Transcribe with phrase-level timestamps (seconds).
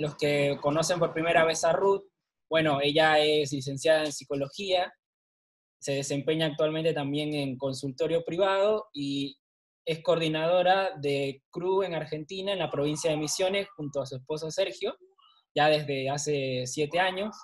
[0.00, 2.04] los que conocen por primera vez a Ruth,
[2.48, 4.92] bueno, ella es licenciada en psicología,
[5.78, 9.36] se desempeña actualmente también en consultorio privado y
[9.84, 14.50] es coordinadora de CRU en Argentina, en la provincia de Misiones, junto a su esposo
[14.50, 14.96] Sergio,
[15.54, 17.36] ya desde hace siete años.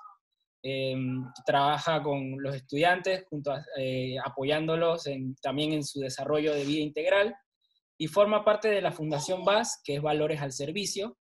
[0.62, 3.24] Em, trabaja con los estudiantes,
[3.78, 5.04] eh, apoyándolos
[5.40, 7.36] también en su desarrollo de vida integral
[7.98, 11.16] y forma parte de la Fundación VAS, que es Valores al Servicio,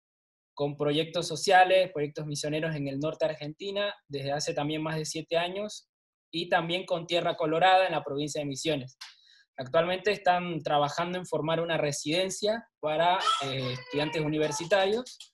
[0.61, 5.05] con proyectos sociales, proyectos misioneros en el norte de Argentina desde hace también más de
[5.05, 5.89] siete años
[6.31, 8.95] y también con Tierra Colorada en la provincia de Misiones.
[9.57, 15.33] Actualmente están trabajando en formar una residencia para eh, estudiantes universitarios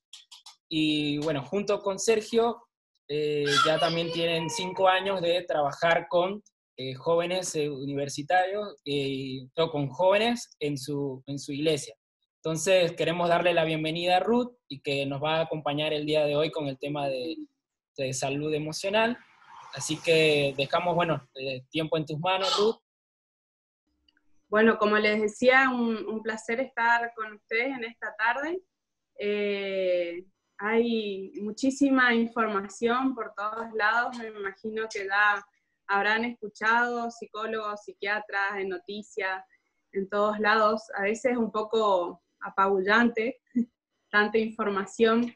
[0.70, 2.64] y bueno, junto con Sergio
[3.10, 6.42] eh, ya también tienen cinco años de trabajar con
[6.78, 8.78] eh, jóvenes universitarios,
[9.58, 11.97] o con jóvenes en su, en su iglesia.
[12.48, 16.24] Entonces, queremos darle la bienvenida a Ruth y que nos va a acompañar el día
[16.24, 17.36] de hoy con el tema de,
[18.14, 19.18] salud emocional.
[19.74, 22.78] Así que dejamos, bueno, eh, tiempo en tus manos, Ruth.
[24.48, 28.62] Bueno, como les decía, un, placer estar con ustedes en esta tarde.
[29.20, 30.24] Eh,
[30.58, 35.46] hay muchísima información por todos lados, me imagino que ya
[35.86, 39.44] habrán escuchado psicólogos, psiquiatras, en noticias,
[39.92, 40.84] en todos lados.
[40.96, 43.42] A veces un poco apabullante,
[44.10, 45.34] tanta información.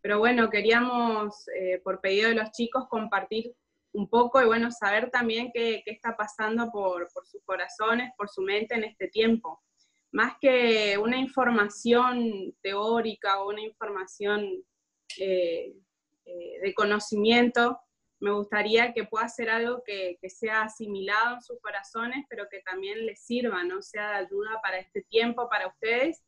[0.00, 3.54] Pero bueno, queríamos, eh, por pedido de los chicos, compartir
[3.94, 8.28] un poco y bueno, saber también qué, qué está pasando por, por, sus corazones, por
[8.28, 9.62] su mente en este tiempo.
[10.10, 14.64] Más que una información teórica o una información
[15.18, 15.74] eh,
[16.26, 17.78] eh, de conocimiento,
[18.20, 22.60] me gustaría que pueda ser algo que, que, sea asimilado en sus corazones, pero que
[22.60, 23.82] también les sirva, ¿no?
[23.82, 26.22] Sea de ayuda para este tiempo, para ustedes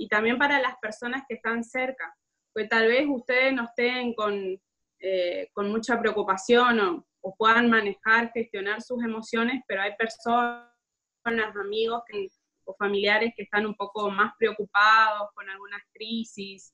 [0.00, 2.16] y también para las personas que están cerca.
[2.54, 4.58] Pues tal vez ustedes no estén con,
[4.98, 10.64] eh, con mucha preocupación o, o, puedan manejar, gestionar sus emociones, pero hay personas,
[11.26, 12.02] amigos
[12.64, 16.72] o familiares que están un poco más preocupados con algunas crisis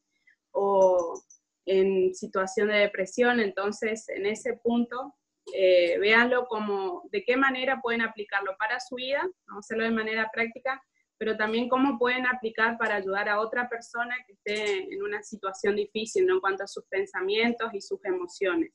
[0.52, 1.20] o
[1.64, 3.40] en situación de depresión.
[3.40, 5.16] Entonces, en ese punto,
[5.52, 9.90] eh, véanlo como de qué manera pueden aplicarlo para su vida, vamos a hacerlo de
[9.90, 10.80] manera práctica,
[11.18, 15.76] pero también cómo pueden aplicar para ayudar a otra persona que esté en una situación
[15.76, 18.72] difícil en cuanto a sus pensamientos y sus emociones.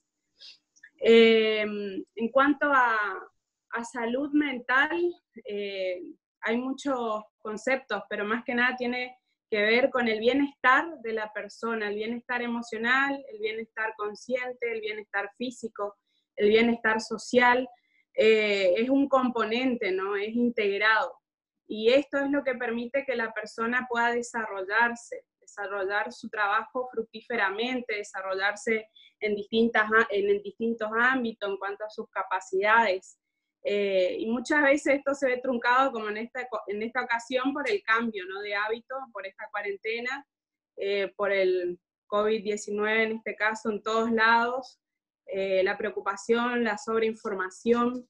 [1.04, 2.98] Eh, en cuanto a,
[3.72, 5.00] a salud mental,
[5.46, 6.02] eh,
[6.42, 9.18] hay muchos conceptos, pero más que nada tiene
[9.50, 14.82] que ver con el bienestar de la persona, el bienestar emocional, el bienestar consciente, el
[14.82, 15.98] bienestar físico,
[16.38, 17.68] el bienestar social.
[18.14, 20.16] Eh, es un componente, ¿no?
[20.16, 21.21] Es integrado.
[21.74, 27.96] Y esto es lo que permite que la persona pueda desarrollarse, desarrollar su trabajo fructíferamente,
[27.96, 28.90] desarrollarse
[29.22, 33.18] en, distintas, en distintos ámbitos en cuanto a sus capacidades.
[33.64, 37.70] Eh, y muchas veces esto se ve truncado, como en esta, en esta ocasión, por
[37.70, 38.42] el cambio ¿no?
[38.42, 40.28] de hábito, por esta cuarentena,
[40.76, 44.78] eh, por el COVID-19 en este caso en todos lados,
[45.26, 48.10] eh, la preocupación, la sobreinformación.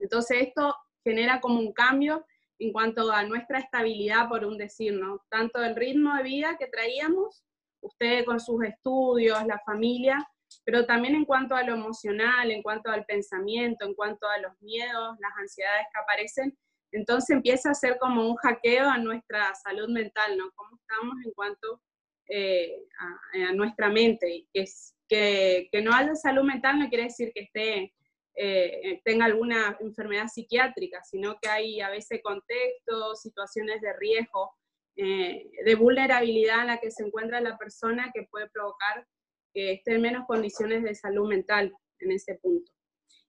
[0.00, 0.74] Entonces esto
[1.04, 2.26] genera como un cambio
[2.60, 5.00] en cuanto a nuestra estabilidad, por un decir.
[5.30, 7.42] Tanto el ritmo de vida que traíamos,
[7.80, 10.18] usted con sus estudios, la familia,
[10.64, 14.52] pero también en cuanto a lo emocional, en cuanto al pensamiento, en cuanto a los
[14.60, 16.58] miedos, las ansiedades que aparecen,
[16.92, 20.50] entonces empieza a ser como un hackeo a nuestra salud mental, ¿no?
[20.54, 21.80] ¿Cómo estamos en cuanto
[22.28, 24.46] eh, a, a, nuestra mente?
[24.52, 27.94] Que, es, que, que, no haya salud mental no quiere decir que esté,
[28.34, 34.52] eh, tenga alguna enfermedad psiquiátrica, sino que hay a veces contextos, situaciones de riesgo,
[34.96, 39.06] eh, de vulnerabilidad en la que se encuentra la persona que puede provocar
[39.52, 42.70] que esté en menos condiciones de salud mental en ese punto.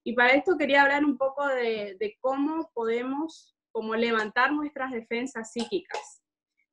[0.04, 6.22] Y para esto quería hablar un poco de, cómo podemos como levantar nuestras defensas psíquicas.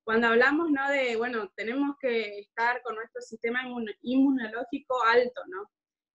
[0.03, 0.89] Cuando hablamos ¿no?
[0.89, 3.62] de, bueno, tenemos que estar con nuestro sistema
[4.01, 5.69] inmunológico alto, ¿no?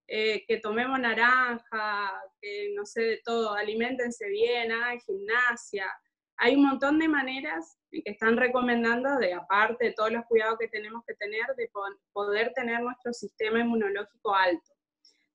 [0.07, 5.91] Eh, que tomemos naranja, que no sé de todo, alimentense bien, hagan gimnasia.
[6.37, 10.69] Hay un montón de maneras que están recomendando, de aparte de todos los cuidados que
[10.69, 11.71] tenemos que tener, de
[12.13, 14.73] poder tener nuestro sistema inmunológico alto.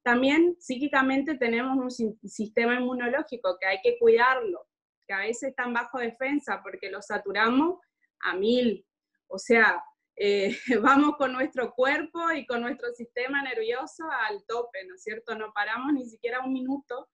[0.04, 4.68] También psíquicamente tenemos un sistema inmunológico que hay que cuidarlo,
[5.08, 7.80] que a veces está en bajo defensa porque lo saturamos
[8.22, 8.86] a mil.
[9.28, 9.84] O sea,
[10.20, 15.36] eh, vamos con nuestro cuerpo y con nuestro sistema nervioso al tope, ¿no es cierto?
[15.36, 17.10] No paramos ni siquiera un minuto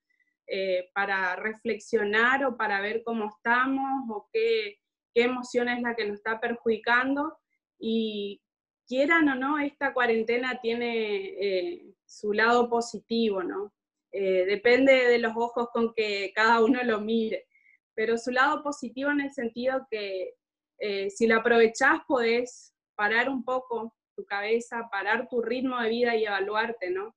[0.48, 4.80] eh, para reflexionar o para ver cómo estamos o qué,
[5.14, 7.38] qué emoción es la que nos está perjudicando
[7.80, 8.42] y
[8.88, 13.74] quieran o no, esta cuarentena tiene eh, su lado positivo, ¿no?
[14.12, 17.48] Eh, depende de los ojos con que cada uno lo mire,
[17.94, 20.36] pero su lado positivo en el sentido que
[20.80, 26.16] eh, si lo aprovechás podés parar un poco tu cabeza, parar tu ritmo de vida
[26.16, 27.16] y evaluarte, ¿no?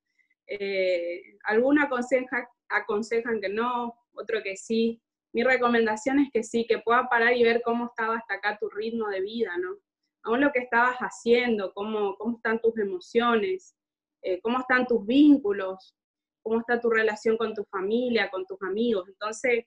[1.44, 5.00] algunos aconseja, aconsejan que no, otro que sí.
[5.32, 8.68] Mi recomendación es que sí, que pueda parar y ver cómo estaba hasta acá tu
[8.70, 9.76] ritmo de vida, ¿no?
[10.22, 13.74] Aún lo que estabas haciendo, cómo, cómo están tus emociones,
[14.22, 15.94] eh, cómo están tus vínculos,
[16.42, 19.08] cómo está tu relación con tu familia, con tus amigos.
[19.08, 19.66] Entonces,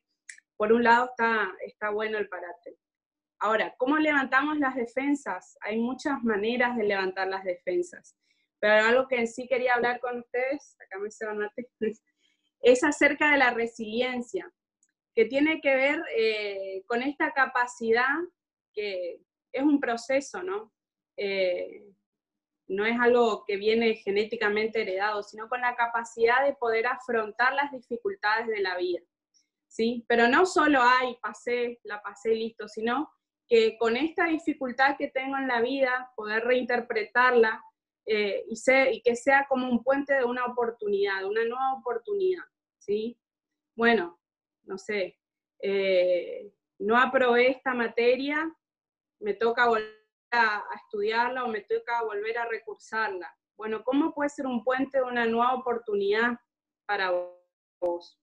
[0.57, 2.77] por un lado está, está bueno el parate.
[3.43, 5.57] Ahora, ¿cómo levantamos las defensas?
[5.61, 8.15] Hay muchas maneras de levantar las defensas,
[8.59, 11.25] pero algo que sí quería hablar con ustedes, acá me se
[12.61, 14.47] es acerca de la resiliencia,
[15.15, 18.13] que tiene que ver eh, con esta capacidad
[18.73, 19.19] que
[19.51, 20.71] es un proceso, ¿no?
[21.17, 21.83] Eh,
[22.67, 27.71] no es algo que viene genéticamente heredado, sino con la capacidad de poder afrontar las
[27.71, 29.01] dificultades de la vida.
[29.67, 30.05] ¿sí?
[30.07, 33.11] Pero no solo hay, pasé, la pasé listo, sino
[33.51, 37.61] que con esta dificultad que tengo en la vida, poder reinterpretarla
[38.05, 38.55] eh, y,
[38.91, 42.45] y, que sea como un puente de una oportunidad, de una nueva oportunidad.
[42.77, 43.19] ¿sí?
[43.75, 44.21] Bueno,
[44.63, 45.19] no sé,
[45.59, 46.49] eh,
[46.79, 48.49] no aprobé esta materia,
[49.19, 49.99] me toca volver
[50.31, 53.37] a, estudiarla o me toca volver a recursarla.
[53.57, 56.39] Bueno, ¿cómo puede ser un puente de una nueva oportunidad
[56.85, 57.11] para
[57.81, 58.17] vos?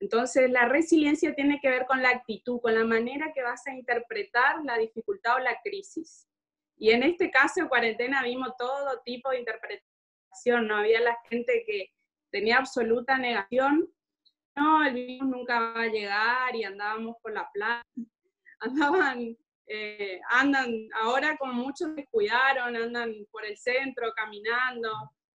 [0.00, 3.72] Entonces, la resiliencia tiene que ver con la actitud, con la manera que vas a
[3.72, 6.28] interpretar la dificultad o la crisis.
[6.76, 11.64] Y en este caso de cuarentena vimos todo tipo de interpretación, no había la gente
[11.66, 11.92] que
[12.30, 13.92] tenía absoluta negación,
[14.54, 17.82] no, el virus nunca va a llegar y andábamos por la playa,
[18.60, 19.36] andaban
[19.70, 24.90] eh, andan, ahora como muchos se cuidaron, andan por el centro caminando,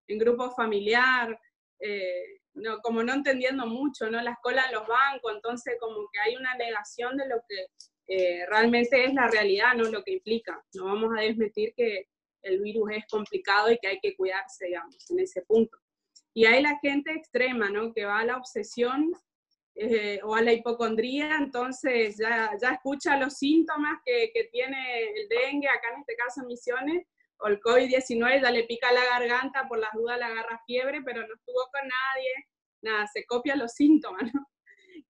[0.07, 1.39] en grupo familiar,
[1.79, 4.21] eh, no, como no entendiendo mucho, ¿no?
[4.21, 7.67] La escuela en los bancos, entonces como que hay una negación de lo que
[8.07, 9.85] eh, realmente es la realidad, ¿no?
[9.85, 10.63] Lo que implica.
[10.73, 12.07] No vamos a desmentir que
[12.41, 15.77] el virus es complicado y que hay que cuidarse, digamos, en ese punto.
[16.33, 17.93] Y hay la gente extrema, ¿no?
[17.93, 19.11] Que va a la obsesión
[19.75, 25.27] eh, o a la hipocondría, entonces ya, ya escucha los síntomas que, que, tiene el
[25.27, 27.07] dengue, acá en este caso Misiones,
[27.43, 31.27] o el COVID-19, ya le pica la garganta, por las dudas le agarra fiebre, pero
[31.27, 32.47] no estuvo con nadie,
[32.81, 34.23] nada, se copia los síntomas,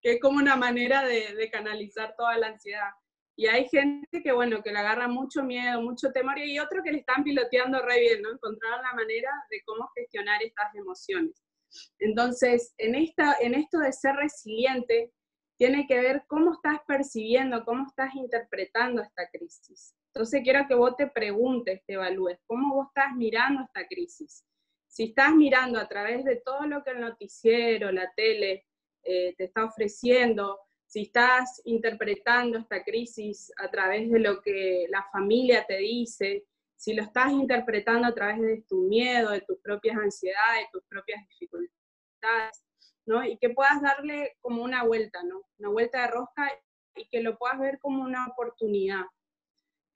[0.02, 2.90] que es como una manera de, canalizar toda la ansiedad.
[3.36, 6.90] Y hay gente que, bueno, que le agarra mucho miedo, mucho temor, y otro que
[6.90, 8.32] le están piloteando re bien, ¿no?
[8.32, 11.40] Encontrar la manera de cómo gestionar estas emociones.
[12.00, 15.12] Entonces, en, esta, en esto de ser resiliente,
[15.56, 19.94] tiene que ver cómo estás percibiendo, cómo estás interpretando esta crisis.
[20.14, 24.44] Entonces, quiero que vos te preguntes, te evalúes, cómo vos estás mirando esta crisis.
[24.86, 28.64] Si estás mirando a través de todo lo que el noticiero, la tele
[29.02, 35.04] eh, te está ofreciendo, si estás interpretando esta crisis a través de lo que la
[35.10, 36.44] familia te dice,
[36.76, 40.84] si lo estás interpretando a través de tu miedo, de tus propias ansiedades, de tus
[40.84, 42.64] propias dificultades,
[43.04, 43.24] ¿no?
[43.24, 45.42] Y que puedas darle como una vuelta, ¿no?
[45.58, 46.52] Una vuelta de rosca
[46.94, 49.04] y que lo puedas ver como una oportunidad,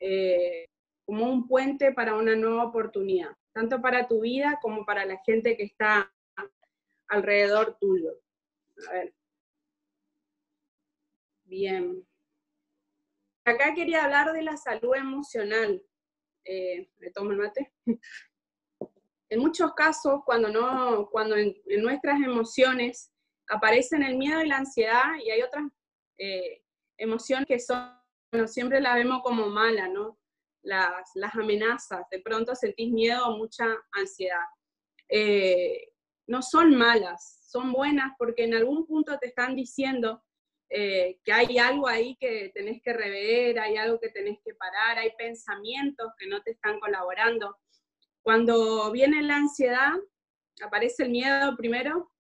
[0.01, 0.67] eh,
[1.07, 5.57] como un puente para una nueva oportunidad, tanto para tu vida como para la gente
[5.57, 6.13] que está
[7.09, 8.13] alrededor tuyo.
[8.89, 9.15] A ver.
[11.45, 12.07] Bien.
[13.45, 15.83] Acá quería hablar de la salud emocional
[16.49, 17.73] eh, me tomo el mate.
[19.31, 23.13] En muchos casos, cuando, no, cuando en, nuestras emociones
[23.47, 25.65] aparecen el miedo y la ansiedad, y hay otras
[26.17, 26.63] eh,
[26.97, 27.93] emociones que son,
[28.47, 30.19] siempre las vemos como malas, ¿no?
[30.63, 34.45] Las, las, amenazas, de pronto sentís miedo o mucha ansiedad.
[35.09, 35.93] Eh,
[36.27, 40.23] no son malas, son buenas porque en algún punto te están diciendo
[40.69, 44.99] eh, que hay algo ahí que tenés que rever, hay algo que tenés que parar,
[44.99, 47.57] hay pensamientos que no te están colaborando.
[48.23, 49.95] Cuando viene la ansiedad,
[50.63, 52.13] aparece el miedo primero,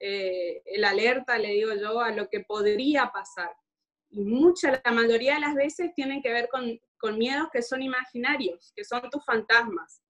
[0.00, 3.54] eh, el alerta, le digo yo, a lo que podría pasar.
[4.14, 7.82] Y mucha, la mayoría de las veces tienen que ver con, con miedos que son
[7.82, 10.00] imaginarios, que son tus fantasmas.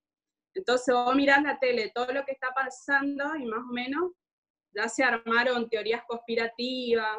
[0.53, 4.11] Entonces vos mirás la tele, todo lo que está pasando y más o menos
[4.73, 7.17] ya se armaron teorías conspirativas,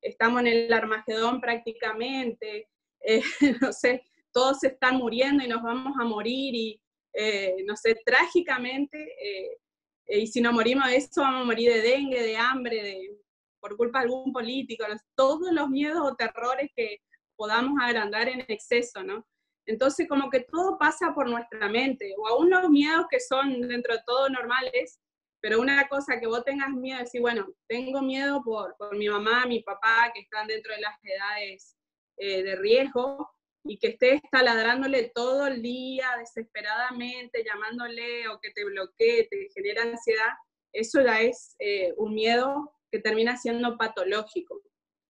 [0.00, 2.68] estamos en el Armagedón prácticamente,
[3.00, 3.22] eh,
[3.60, 6.80] no sé, todos se están muriendo y nos vamos a morir y,
[7.12, 9.58] eh, no sé, trágicamente, eh,
[10.06, 13.20] y si no morimos de eso, vamos a morir de dengue, de hambre, de,
[13.60, 16.98] por culpa de algún político, todos los miedos o terrores que
[17.36, 19.26] podamos agrandar en exceso, ¿no?
[19.66, 23.94] Entonces, como que todo pasa por nuestra mente, o aún los miedos que son dentro
[23.94, 25.00] de todo normales,
[25.40, 29.46] pero una cosa que vos tengas miedo, decir, bueno, tengo miedo por, por mi mamá,
[29.46, 31.76] mi papá, que están dentro de las edades
[32.16, 33.30] eh, de riesgo,
[33.64, 39.82] y que estés taladrándole todo el día desesperadamente, llamándole o que te bloquee, te genera
[39.82, 40.30] ansiedad,
[40.72, 44.60] eso ya es eh, un miedo que termina siendo patológico.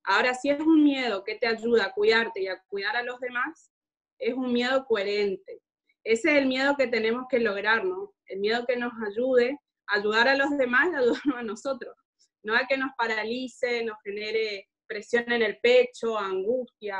[0.04, 3.20] Ahora, si es un miedo que te ayuda a cuidarte y a cuidar a los
[3.20, 3.70] demás,
[4.18, 5.60] es un miedo coherente.
[6.04, 8.14] Ese es el miedo que tenemos que lograr, ¿no?
[8.26, 11.96] El miedo que nos ayude a ayudar a los demás y ayudarnos a nosotros.
[12.42, 16.98] No a que nos paralice, nos genere presión en el pecho, angustia,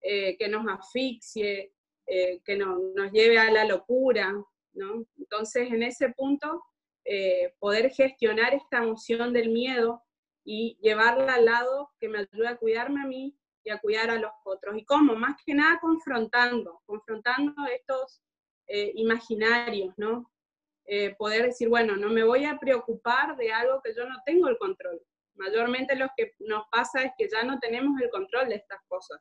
[0.00, 1.72] eh, que nos asfixie,
[2.06, 4.32] eh, que nos lleve a la locura,
[4.72, 5.04] ¿no?
[5.16, 6.62] Entonces, en ese punto,
[7.04, 10.02] eh, poder gestionar esta emoción del miedo
[10.50, 14.18] y llevarla al lado que me ayude a cuidarme a mí y a cuidar a
[14.18, 14.78] los otros.
[14.78, 15.14] ¿Y cómo?
[15.14, 18.22] Más que nada confrontando, confrontando estos
[18.94, 20.32] imaginarios, ¿no?
[21.18, 24.56] poder decir, bueno, no me voy a preocupar de algo que yo no tengo el
[24.56, 24.98] control.
[25.34, 29.20] Mayormente lo que nos pasa es que ya no tenemos el control de estas cosas.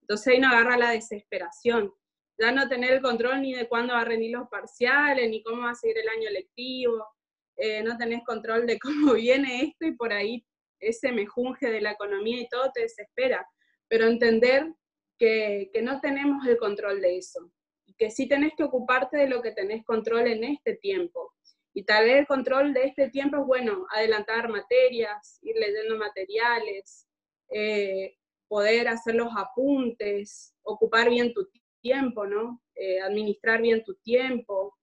[0.00, 1.92] Entonces ahí nos agarra la desesperación.
[2.38, 5.64] Ya no tener el control ni de cuándo va a rendir los parciales, ni cómo
[5.64, 7.06] va a seguir el año lectivo,
[7.56, 10.44] eh, no tenés control de cómo viene esto y por ahí
[10.88, 13.46] ese mejunje de la economía y todo te desespera.
[13.88, 14.72] Pero entender
[15.18, 17.50] que, que no tenemos el control de eso,
[17.98, 21.32] que sí tenés que ocuparte de lo que tenés control en este tiempo.
[21.74, 27.08] Y tal vez el control de este tiempo es, bueno, adelantar materias, ir leyendo materiales,
[27.50, 28.16] eh,
[28.48, 31.48] poder hacer los apuntes, ocupar bien tu
[31.80, 32.62] tiempo, ¿no?
[32.76, 34.76] Eh, administrar bien tu tiempo,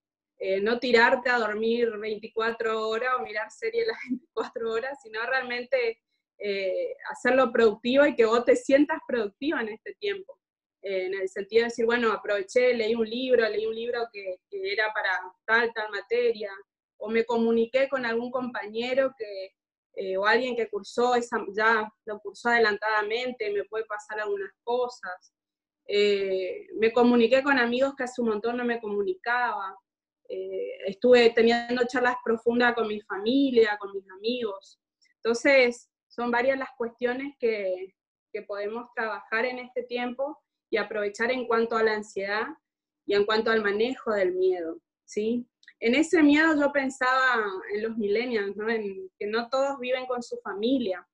[0.44, 6.02] eh, no tirarte a dormir 24 horas o mirar series las 24 horas, sino realmente
[6.36, 10.36] eh, hacerlo productivo y que vos te sientas productiva en este tiempo.
[10.82, 14.92] en el sentido de decir, bueno, aproveché, leí un libro, leí un libro que, era
[14.92, 15.12] para
[15.46, 16.50] tal, tal materia,
[16.96, 19.52] o me comuniqué con algún compañero que,
[19.94, 25.32] eh, o alguien que cursó esa, ya lo cursó adelantadamente, me puede pasar algunas cosas.
[25.86, 29.78] Eh, me comuniqué con amigos que hace un montón no me comunicaba.
[30.32, 34.80] Eh, estuve teniendo charlas profundas con mi familia, con mis amigos.
[35.16, 37.94] Entonces, son varias las cuestiones que,
[38.32, 42.46] que podemos trabajar en este tiempo y aprovechar en cuanto a la ansiedad
[43.06, 45.46] y en cuanto al manejo del miedo, ¿sí?
[45.82, 48.66] en ese miedo yo pensaba en los millennials, ¿no?
[49.18, 51.06] que no todos viven con su familia,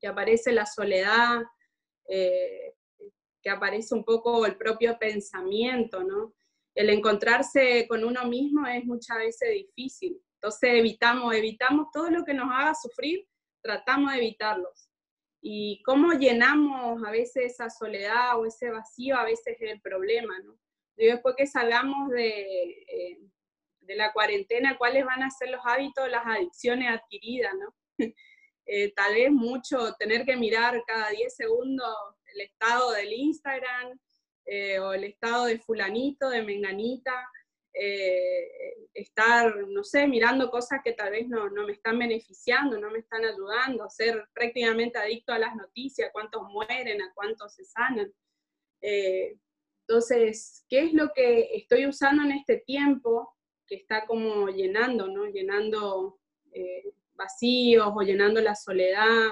[0.00, 1.44] que aparece la soledad,
[2.08, 2.74] eh,
[3.40, 6.34] que aparece un poco el propio pensamiento, ¿no?
[6.76, 10.20] El encontrarse con uno mismo es muchas veces difícil.
[10.34, 13.26] Entonces evitamos, evitamos todo lo que nos haga sufrir,
[13.62, 14.90] tratamos de evitarlos.
[15.40, 20.38] Y cómo llenamos a veces esa soledad o ese vacío, a veces es el problema,
[20.40, 20.58] ¿no?
[20.98, 23.20] Y después que salgamos de, eh,
[23.80, 27.74] de la cuarentena, cuáles van a ser los hábitos, las adicciones adquiridas, ¿no?
[28.68, 31.86] Eh, tal vez mucho tener que mirar cada 10 segundos
[32.34, 33.96] el estado del Instagram
[34.46, 37.12] eh, o el estado de fulanito, de menganita,
[37.74, 38.48] eh,
[38.94, 43.00] estar, no sé, mirando cosas que tal vez no, no, me están beneficiando, no me
[43.00, 48.10] están ayudando, ser prácticamente adicto a las noticias, cuántos mueren, a cuántos se sanan.
[48.80, 53.36] entonces, ¿qué es lo que estoy usando en este tiempo
[53.66, 55.26] que está como llenando, ¿no?
[55.26, 56.18] Llenando
[56.52, 59.30] eh, vacíos o llenando la soledad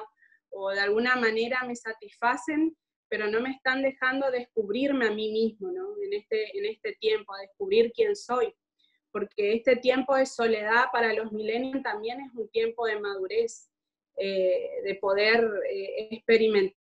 [0.50, 2.76] o de alguna manera me satisfacen,
[3.14, 5.97] pero no me están dejando descubrirme a mí mismo, ¿no?
[6.02, 8.52] En este, en este tiempo, descubrir quién soy.
[9.12, 13.71] Porque este tiempo de soledad para los millennials también es un tiempo de madurez,
[14.16, 16.76] eh, de poder eh, experimentar,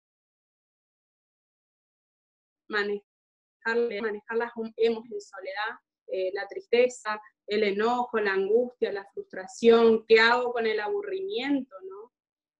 [2.66, 10.18] manejar, manejar las hemos en soledad, la tristeza, el enojo, la angustia, la frustración, qué
[10.18, 12.12] hago con el aburrimiento, ¿no?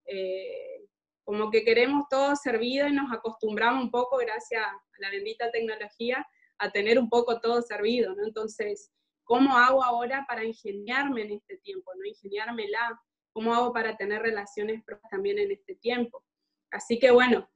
[0.04, 0.86] Eh,
[1.24, 6.26] como que queremos todo servido y nos acostumbramos un poco, gracias a la bendita tecnología,
[6.58, 8.24] a tener un poco todo servido, ¿no?
[8.24, 8.92] Entonces,
[9.24, 12.04] ¿cómo hago ahora para ingeniarme en este tiempo, ¿no?
[12.04, 13.00] Ingeniármela,
[13.32, 16.22] ¿cómo hago para tener relaciones también en este tiempo?
[16.70, 17.48] Así que bueno,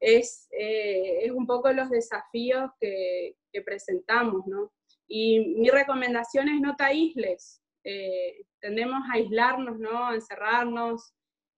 [0.00, 4.72] es, eh, es un poco los desafíos que, que presentamos, ¿no?
[5.06, 7.62] Y mi recomendación es no te aísles.
[7.84, 10.06] Eh, tendemos a aislarnos, ¿no?
[10.06, 11.14] A encerrarnos.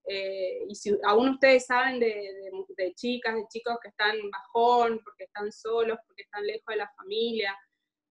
[0.06, 2.30] Eh, y si aún ustedes saben de,
[2.76, 6.92] de, chicas, de chicos que están bajón, porque están solos, porque están lejos de la
[6.96, 7.56] familia,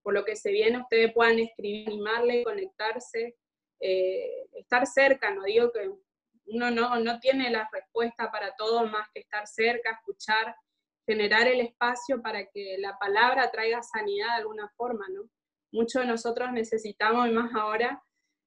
[0.01, 3.35] por lo que se viene, ustedes puedan escribir, animarle, conectarse,
[3.79, 5.89] eh, estar cerca, no digo que
[6.45, 10.55] uno no, no tiene la respuesta para todo más que estar cerca, escuchar
[11.05, 15.29] generar el espacio para que la palabra traiga sanidad de alguna forma, ¿no?
[15.71, 18.01] Muchos de nosotros necesitamos, y más ahora,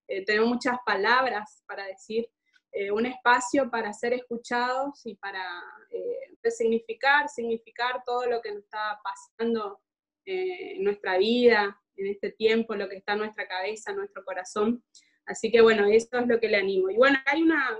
[0.09, 2.27] eh, tenemos muchas palabras para decir,
[2.73, 5.45] eh, un espacio para ser escuchados y para
[5.91, 9.81] eh, significar, significar todo lo que nos está pasando
[10.25, 14.83] en nuestra vida, en este tiempo, lo que está en nuestra cabeza, en nuestro corazón.
[15.25, 16.91] Así que bueno, esto es lo que le animo.
[16.91, 17.79] Y bueno, hay unas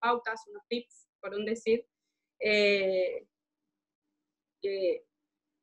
[0.00, 1.84] pautas, unos tips, por un decir,
[2.40, 3.26] que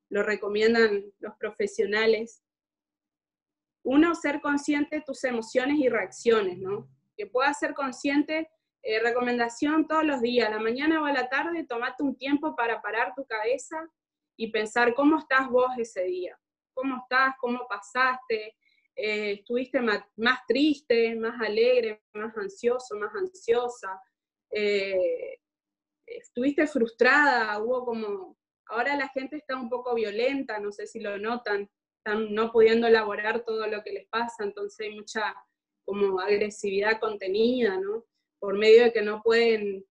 [0.10, 2.44] lo recomiendan los profesionales.
[3.84, 6.90] Uno, ser consciente de tus emociones y reacciones, ¿no?
[7.18, 8.50] Que puedas ser consciente,
[8.86, 12.82] eh, recomendación todos los días, la mañana o a la tarde, tomate un tiempo para
[12.82, 13.78] parar tu cabeza
[14.38, 16.38] y pensar cómo estás vos ese día,
[16.74, 18.56] cómo estás, cómo pasaste,
[18.96, 20.04] eh, estuviste más,
[20.48, 24.00] triste, más alegre, más ansioso, más ansiosa,
[24.52, 25.40] eh,
[26.06, 28.38] estuviste frustrada, hubo como
[28.68, 32.88] Ahora la gente está un poco violenta, no sé si lo notan, están no pudiendo
[32.88, 35.36] elaborar todo lo que les pasa, entonces hay mucha
[35.86, 38.06] como agresividad contenida, ¿no?
[38.46, 39.84] Por medio de que no pueden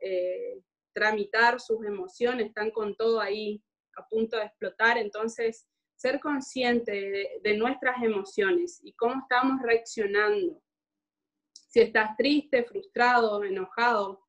[0.00, 0.60] eh,
[0.92, 3.62] tramitar sus emociones, están con todo ahí
[3.94, 10.60] a punto de explotar, entonces ser consciente de, nuestras emociones y cómo estamos reaccionando.
[11.52, 14.26] Si estás triste, frustrado, enojado,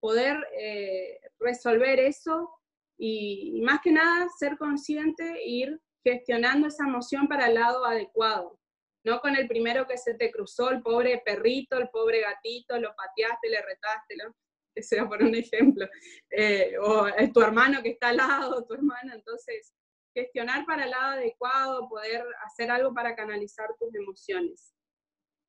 [0.00, 2.50] poder eh, resolver eso
[2.96, 8.58] y, más que nada ser consciente e ir gestionando esa emoción para el lado adecuado,
[9.04, 12.94] no con el primero que se te cruzó, el pobre perrito, el pobre gatito, lo
[12.94, 14.34] pateaste, le retaste, ¿no?
[14.74, 15.86] Ese por un ejemplo.
[16.30, 19.72] Eh, o es tu hermano que está al lado, tu hermana, entonces
[20.14, 24.72] gestionar para el lado adecuado, poder hacer algo para canalizar tus emociones.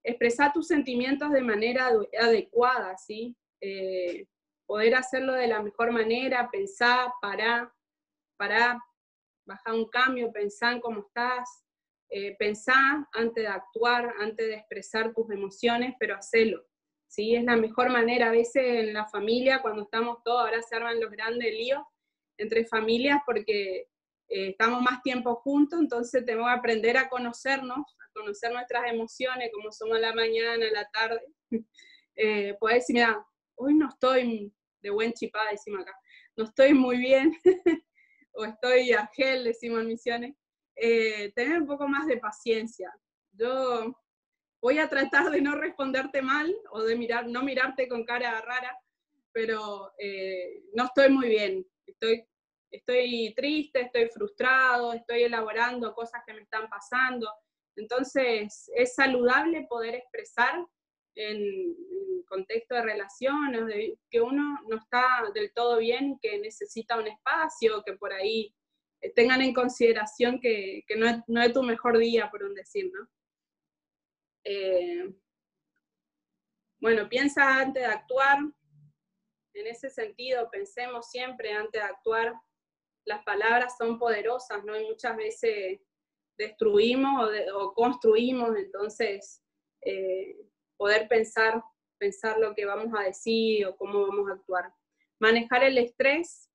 [0.04, 3.36] Expresar tus sentimientos de manera adecuada, ¿sí?
[3.62, 4.28] Eh,
[4.68, 7.72] poder hacerlo de la mejor manera, pensar, parar,
[8.38, 8.78] parar,
[9.48, 11.65] bajar un cambio, pensar en cómo estás,
[12.18, 12.38] eh,
[13.14, 16.66] antes de actuar, antes de expresar tus emociones, pero hacerlo.
[17.08, 17.36] ¿sí?
[17.36, 21.02] Es la mejor manera, a veces en la familia, cuando estamos todos, ahora se arman
[21.02, 21.84] los grandes líos
[22.38, 23.90] entre familias porque
[24.30, 29.52] eh, estamos más tiempo juntos, entonces tenemos que aprender a conocernos, a conocer nuestras emociones,
[29.54, 31.22] como somos la mañana, la tarde.
[32.16, 35.94] eh, poder decir, mira, hoy no estoy de buen chipá, decimos acá,
[36.38, 37.34] no estoy muy bien,
[38.32, 40.36] o estoy a gel, decimos en misiones,
[40.76, 42.94] eh, tener un poco más de paciencia.
[43.32, 43.96] Yo
[44.62, 48.78] voy a tratar de no responderte mal o de mirar, no mirarte con cara rara,
[49.32, 51.66] pero eh, no estoy muy bien.
[51.86, 52.26] Estoy,
[52.72, 57.30] estoy triste, estoy frustrado, estoy elaborando cosas que me están pasando.
[57.76, 60.66] Entonces, es saludable poder expresar
[61.16, 61.76] en,
[62.28, 67.84] contexto de relaciones, de que uno no está del todo bien, que necesita un espacio,
[67.84, 68.54] que por ahí
[69.14, 73.10] tengan en consideración que, no, es, no, es, tu mejor día, por un decir, ¿no?
[74.44, 75.14] Eh,
[76.80, 78.40] bueno, piensa antes de actuar.
[79.54, 82.34] En ese sentido, pensemos siempre antes de actuar.
[83.06, 84.80] Las palabras son poderosas, ¿no?
[84.80, 85.80] Y muchas veces
[86.38, 89.42] destruimos o, construimos, entonces
[89.82, 90.36] eh,
[90.78, 91.64] poder pensar,
[91.98, 94.74] pensar lo que vamos a decir o cómo vamos a actuar.
[95.20, 96.50] Manejar el estrés,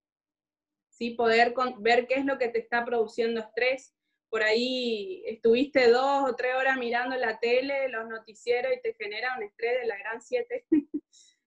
[1.00, 1.10] ¿sí?
[1.14, 3.94] poder ver qué es lo que te está produciendo estrés.
[4.28, 9.34] Por ahí estuviste dos o tres horas mirando la tele, los noticieros y te genera
[9.36, 10.66] un estrés de la gran siete.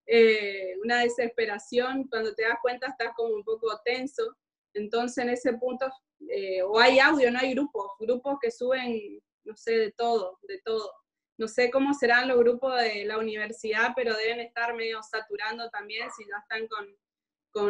[0.05, 4.35] Eh, una desesperación, cuando te das cuenta estás como un poco tenso.
[4.73, 5.89] Entonces en ese punto,
[6.27, 10.59] eh, o hay audio, no hay grupos, grupos que suben, no sé, de todo, de
[10.59, 10.91] todo
[11.37, 16.09] no sé cómo serán los grupos de la universidad, pero deben estar medio saturando también
[16.15, 16.85] si ya están con,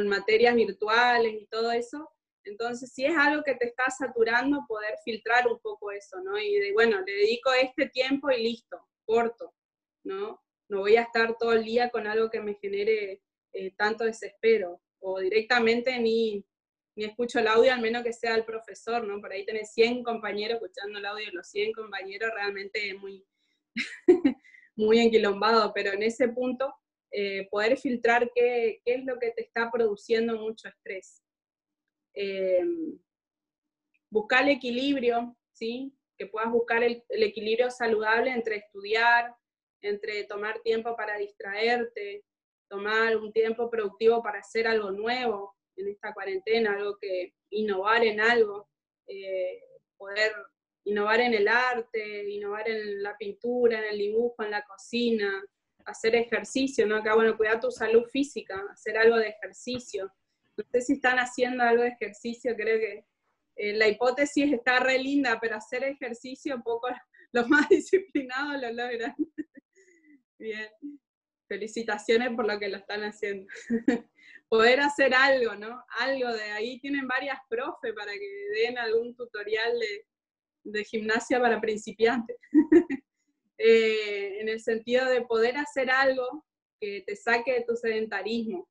[0.05, 2.09] materias virtuales y todo eso.
[2.45, 6.37] Entonces, si es algo que te está saturando, poder filtrar un poco eso, ¿no?
[6.37, 9.53] Y de, bueno, le dedico este tiempo y listo, corto,
[10.03, 10.41] ¿no?
[10.69, 13.21] No voy a estar todo el día con algo que me genere
[13.53, 16.45] eh, tanto desespero, o directamente ni,
[16.95, 19.21] ni escucho el audio, al menos que sea el profesor, ¿no?
[19.21, 23.25] Por ahí tenés 100 compañeros escuchando el audio, los 100 compañeros realmente es muy,
[24.75, 26.73] muy enquilombado, pero en ese punto
[27.15, 31.21] eh, poder filtrar qué, es lo que te está produciendo mucho estrés.
[32.15, 32.65] Eh,
[34.09, 35.93] buscar el equilibrio, ¿sí?
[36.17, 39.31] que puedas buscar el, equilibrio saludable entre estudiar,
[39.83, 42.25] entre tomar tiempo para distraerte,
[42.67, 48.21] tomar un tiempo productivo para hacer algo nuevo en esta cuarentena, algo que innovar en
[48.21, 48.69] algo,
[49.07, 49.61] eh,
[49.97, 50.33] poder
[50.85, 55.43] innovar en el arte, innovar en la pintura, en el dibujo, en la cocina,
[55.85, 56.97] hacer ejercicio, ¿no?
[56.97, 60.11] Acá, bueno, cuidar tu salud física, hacer algo de ejercicio,
[60.57, 63.05] no sé si están haciendo algo de ejercicio, creo que
[63.55, 66.87] eh, la hipótesis está re linda, pero hacer ejercicio poco,
[67.31, 69.15] los más disciplinados lo logran.
[70.39, 70.69] Bien,
[71.47, 73.47] felicitaciones por lo que lo están haciendo.
[74.49, 75.83] Poder hacer algo, ¿no?
[75.99, 80.05] Algo de ahí tienen varias profes para que den algún tutorial de,
[80.63, 82.37] de gimnasia para principiantes.
[83.57, 86.43] Eh, en el sentido de poder hacer algo
[86.79, 88.67] que te saque de tu sedentarismo.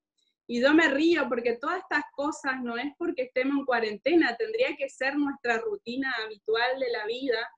[0.47, 4.77] Y yo me río porque todas estas cosas no es porque estemos en cuarentena, tendría
[4.77, 7.49] que ser nuestra rutina habitual de la vida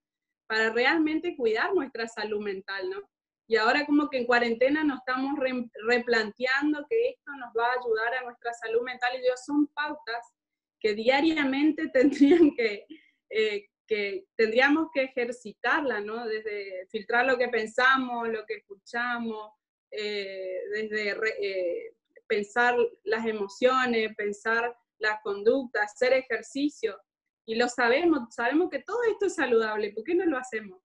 [0.46, 2.98] para realmente cuidar nuestra salud mental, ¿no?
[3.46, 5.38] Y ahora como que en cuarentena nos estamos
[5.86, 10.32] replanteando que esto nos va a ayudar a nuestra salud mental y yo son pautas
[10.80, 12.86] que diariamente tendrían que,
[13.30, 16.26] eh, que tendríamos que ejercitarla, ¿no?
[16.26, 19.52] Desde filtrar lo que pensamos, lo que escuchamos,
[19.90, 21.94] eh, desde eh,
[22.26, 26.98] pensar las emociones, pensar las conductas, hacer ejercicio.
[27.46, 30.80] Y lo sabemos, sabemos que todo esto es saludable, ¿por qué no lo hacemos?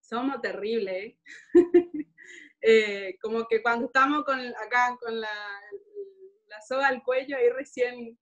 [0.00, 1.14] Somos terribles,
[2.60, 3.18] ¿eh?
[3.22, 5.60] como que cuando estamos con, acá con la,
[6.46, 8.18] la soga al cuello, ahí recién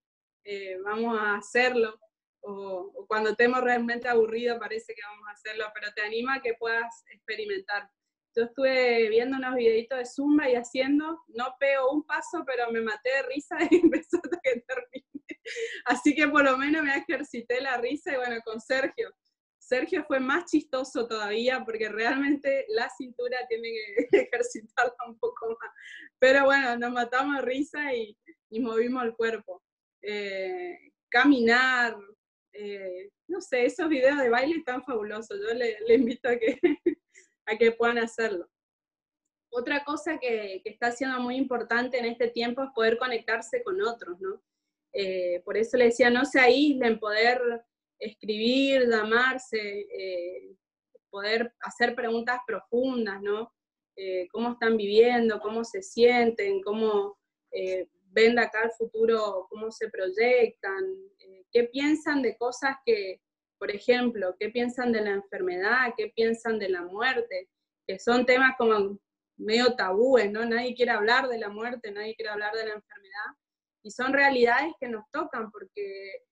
[0.85, 1.99] vamos a hacerlo
[2.47, 6.55] o, cuando estemos realmente aburridos parece que vamos a hacerlo, pero te anima a que
[6.55, 7.91] puedas experimentar.
[8.37, 12.81] Yo estuve viendo unos videitos de Zumba y haciendo, no pego un paso, pero me
[12.81, 15.41] maté de risa y empezó hasta que termine.
[15.87, 19.13] Así que por lo menos me ejercité la risa y bueno, con Sergio.
[19.59, 25.71] Sergio fue más chistoso todavía porque realmente la cintura tiene que ejercitarla un poco más.
[26.21, 28.17] Pero bueno, nos matamos de risa y,
[28.51, 29.63] y movimos el cuerpo.
[30.03, 31.97] Eh, caminar,
[32.59, 36.59] eh, no sé, esos videos de baile están fabulosos, yo le, invito a que,
[37.47, 38.49] a que puedan hacerlo.
[39.51, 44.21] Otra cosa que, está siendo muy importante en este tiempo es poder conectarse con otros,
[44.21, 44.43] ¿no?
[44.93, 47.41] Eh, por eso le decía, no se aíslen, poder
[47.99, 50.57] escribir, llamarse, eh,
[51.11, 53.53] poder hacer preguntas profundas, ¿no?
[54.31, 57.19] cómo están viviendo, cómo se sienten, cómo
[58.17, 60.83] ven de acá el futuro, cómo se proyectan,
[61.53, 63.21] qué piensan de cosas que,
[63.59, 67.51] por ejemplo, qué piensan de la enfermedad, qué piensan de la muerte,
[67.87, 68.99] que son temas como
[69.37, 70.47] medio tabúes, ¿no?
[70.47, 73.31] Nadie quiere hablar de la muerte, nadie quiere hablar de la enfermedad,
[73.83, 76.25] y son realidades que nos tocan porque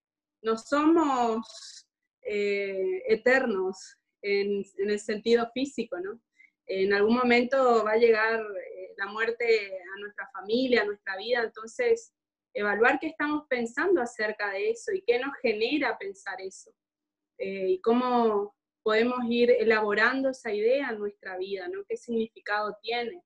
[0.42, 1.87] no somos
[2.23, 3.77] eh, eternos
[4.23, 6.18] en, el sentido físico, ¿no?
[6.66, 11.42] En algún momento va a llegar eh, la muerte a nuestra familia, a nuestra vida,
[11.42, 12.12] entonces
[12.54, 16.70] evaluar qué estamos pensando acerca de eso y qué nos genera pensar eso.
[17.38, 21.85] Eh, y cómo podemos ir elaborando esa idea en nuestra vida, ¿no?
[21.88, 23.22] ¿Qué significado tiene?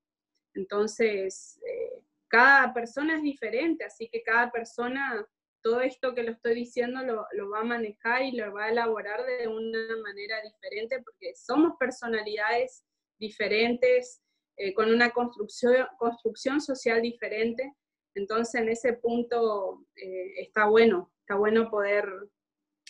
[0.54, 5.26] Entonces, eh, cada persona es diferente, así que cada persona,
[5.62, 9.26] todo esto que lo estoy diciendo, lo, va a manejar y lo va a elaborar
[9.26, 12.85] de una manera diferente, porque somos personalidades
[13.18, 14.22] diferentes,
[14.61, 17.77] eh, con una construcción, construcción social diferente,
[18.14, 22.09] entonces, en ese punto eh, está bueno, está bueno poder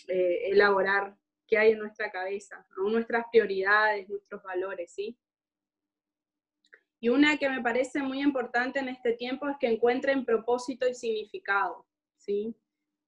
[0.07, 5.15] eh, elaborar qué hay en nuestra cabeza, nuestras prioridades, nuestros valores, ¿sí?
[6.99, 10.95] Y una que me parece muy importante en este tiempo es que encuentren propósito y
[10.95, 11.85] significado,
[12.17, 12.55] ¿sí?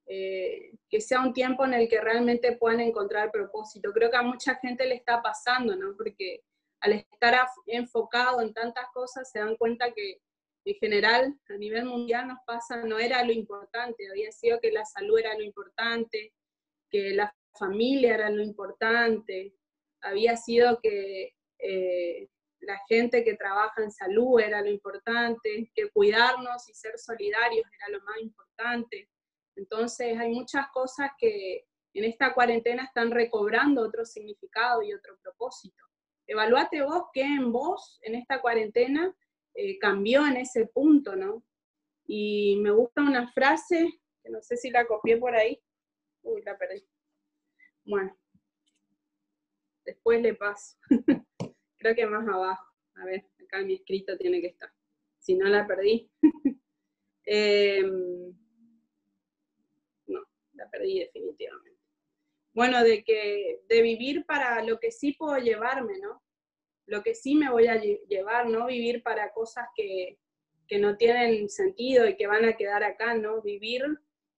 [0.06, 3.92] Que sea un tiempo en el que realmente puedan encontrar propósito.
[3.92, 5.96] Creo que a mucha gente le está pasando, ¿no?
[5.98, 6.44] Porque
[6.82, 10.22] al estar enfocado en tantas cosas se dan cuenta que
[10.66, 14.86] en general, a nivel mundial nos pasa, no era lo importante, había sido que la
[14.86, 16.34] salud era lo importante,
[16.90, 19.56] que la familia era lo importante,
[20.02, 22.28] había sido que eh,
[22.60, 27.98] la gente que trabaja en salud era lo importante, que cuidarnos y ser solidarios era
[27.98, 29.10] lo más importante.
[29.56, 35.84] Entonces hay muchas cosas que en esta cuarentena están recobrando otro significado y otro propósito.
[36.32, 39.14] Evaluate vos qué en vos en esta cuarentena
[39.54, 41.44] eh, cambió en ese punto, ¿no?
[42.08, 45.62] Y me gusta una frase, que no sé si la copié por ahí.
[46.22, 46.88] Uy, la perdí.
[47.84, 48.18] Bueno,
[49.84, 50.78] después le paso.
[51.78, 52.66] Creo que más abajo.
[52.96, 54.72] A ver, acá mi escrito tiene que estar.
[55.20, 56.10] Si no la perdí.
[57.24, 58.34] Em,
[60.08, 61.71] no, la perdí definitivamente.
[62.54, 66.22] Bueno, de que de vivir para lo que sí puedo llevarme, ¿no?
[66.92, 70.18] lo que sí me voy a llevar, no vivir para cosas que,
[70.80, 73.42] no tienen sentido y que van a quedar acá, ¿no?
[73.42, 73.84] Vivir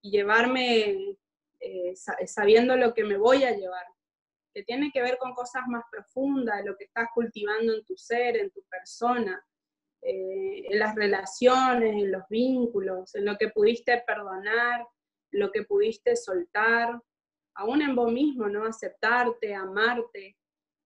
[0.02, 1.16] y llevarme
[1.60, 1.94] eh,
[2.26, 3.86] sabiendo lo que me voy a llevar,
[4.52, 8.36] que tiene que ver con cosas más profundas, lo que estás cultivando en tu ser,
[8.38, 9.46] en tu persona,
[10.02, 14.88] eh, en las relaciones, en los vínculos, en lo que pudiste perdonar,
[15.30, 17.00] lo que pudiste soltar,
[17.56, 18.66] aún en vos mismo, ¿no?
[18.66, 20.38] Aceptarte, amarte,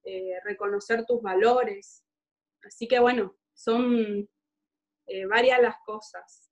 [0.03, 2.03] eh, reconocer tus valores.
[2.63, 4.29] Así que bueno, son
[5.07, 6.51] eh, varias las cosas.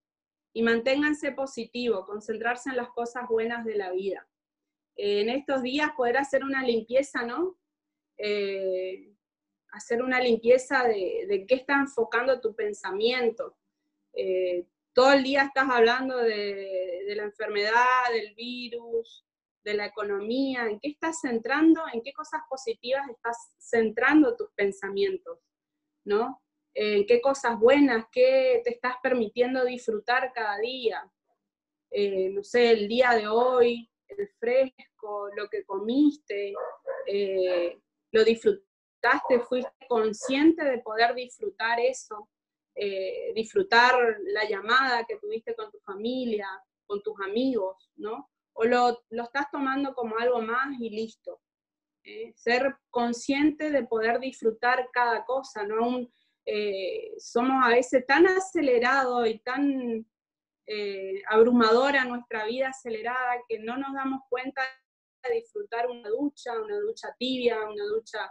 [0.53, 4.27] Y manténganse positivo, concentrarse en las cosas buenas de la vida.
[4.97, 7.57] en estos días poder hacer una limpieza, ¿no?
[9.75, 13.57] hacer una limpieza de, de, qué está enfocando tu pensamiento.
[14.15, 19.25] Eh, todo el día estás hablando de, la enfermedad, del virus,
[19.65, 25.39] de la economía, en qué estás centrando, en qué cosas positivas estás centrando tus pensamientos,
[26.05, 26.41] ¿no?
[26.73, 31.11] En qué cosas buenas, qué te estás permitiendo disfrutar cada día.
[31.89, 36.53] Eh, no sé, el día de hoy, el fresco, lo que comiste,
[37.07, 37.79] eh,
[38.11, 42.29] lo disfrutaste fuiste consciente de poder disfrutar eso,
[42.75, 46.47] eh, disfrutar la llamada que tuviste con tu familia,
[46.85, 48.29] con tus amigos, ¿no?
[48.57, 51.41] O lo, lo estás tomando como algo más y listo.
[52.03, 52.33] ¿eh?
[52.35, 56.07] Ser consciente de poder disfrutar cada cosa, ¿no?
[56.45, 60.05] Eh, somos a veces tan acelerados y tan
[61.29, 64.63] abrumadora nuestra vida acelerada que no nos damos cuenta
[65.27, 68.29] de disfrutar una ducha, una ducha tibia, una ducha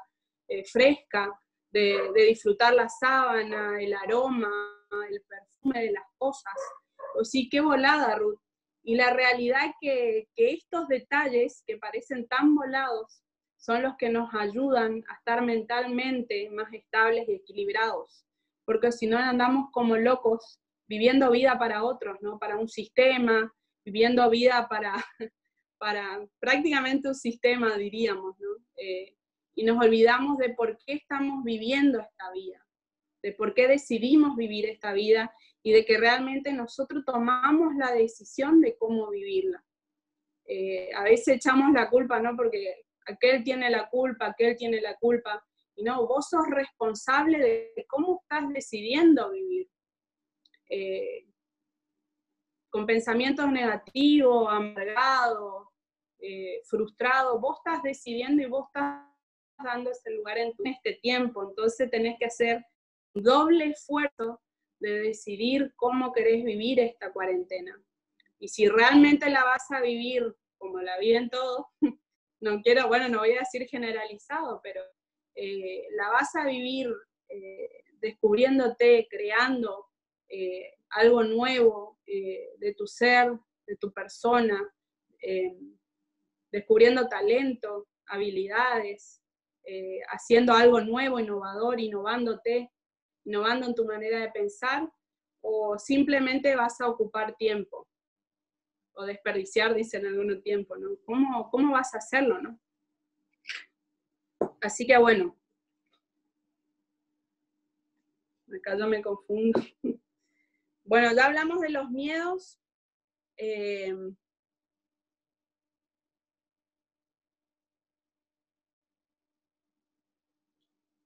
[0.49, 1.33] eh, fresca,
[1.71, 4.51] de, disfrutar la sábana, el aroma,
[5.11, 6.53] el perfume de las cosas.
[7.17, 8.41] O sí, qué volada, Ruth.
[8.85, 13.25] Y la realidad que, que estos detalles que parecen tan volados
[13.57, 18.27] son los que nos ayudan a estar mentalmente más estables y equilibrados.
[18.67, 22.39] Porque si no andamos como locos viviendo vida para otros, ¿no?
[22.39, 23.51] Para un sistema,
[23.85, 24.95] viviendo vida para,
[25.79, 28.51] para prácticamente un sistema, diríamos, ¿no?
[28.77, 29.17] Eh,
[29.55, 32.67] y nos olvidamos de por qué estamos viviendo esta vida,
[33.23, 35.33] de por qué decidimos vivir esta vida
[35.65, 39.65] y de que realmente nosotros tomamos la decisión de cómo vivirla.
[40.47, 42.37] Eh, a veces echamos la culpa, ¿no?
[42.37, 45.43] Porque aquel tiene la culpa, aquel tiene la culpa,
[45.75, 49.69] y no, vos sos responsable de cómo estás decidiendo vivir.
[50.69, 51.27] Eh,
[52.71, 55.69] con pensamientos negativos, amargados,
[56.19, 59.07] eh, frustrados, vos estás decidiendo y vos estás
[59.63, 62.65] dando ese lugar en, este tiempo, entonces tenés que hacer
[63.15, 64.43] doble esfuerzo
[64.85, 67.83] de decidir cómo querés vivir esta cuarentena.
[68.39, 71.67] Y si realmente la vas a vivir como la viven todos,
[72.41, 74.83] no quiero, bueno, no voy a decir generalizado, pero
[75.35, 76.91] eh, la vas a vivir
[77.31, 79.87] eh, descubriéndote, creando
[80.29, 83.33] eh, algo nuevo de tu ser,
[83.67, 84.61] de tu persona,
[86.53, 89.23] descubriendo talento, habilidades,
[90.09, 92.71] haciendo algo nuevo, innovador, innovándote,
[93.25, 94.91] innovando en tu manera de pensar,
[95.41, 97.87] o simplemente vas a ocupar tiempo,
[98.95, 100.97] o desperdiciar, dicen algunos tiempo, ¿no?
[101.05, 102.59] ¿Cómo, ¿Cómo vas a hacerlo, no?
[104.61, 105.37] Así que bueno,
[108.57, 109.61] acá yo me confundo.
[110.87, 112.61] Bueno, ya hablamos de los miedos.
[113.39, 113.97] Eh,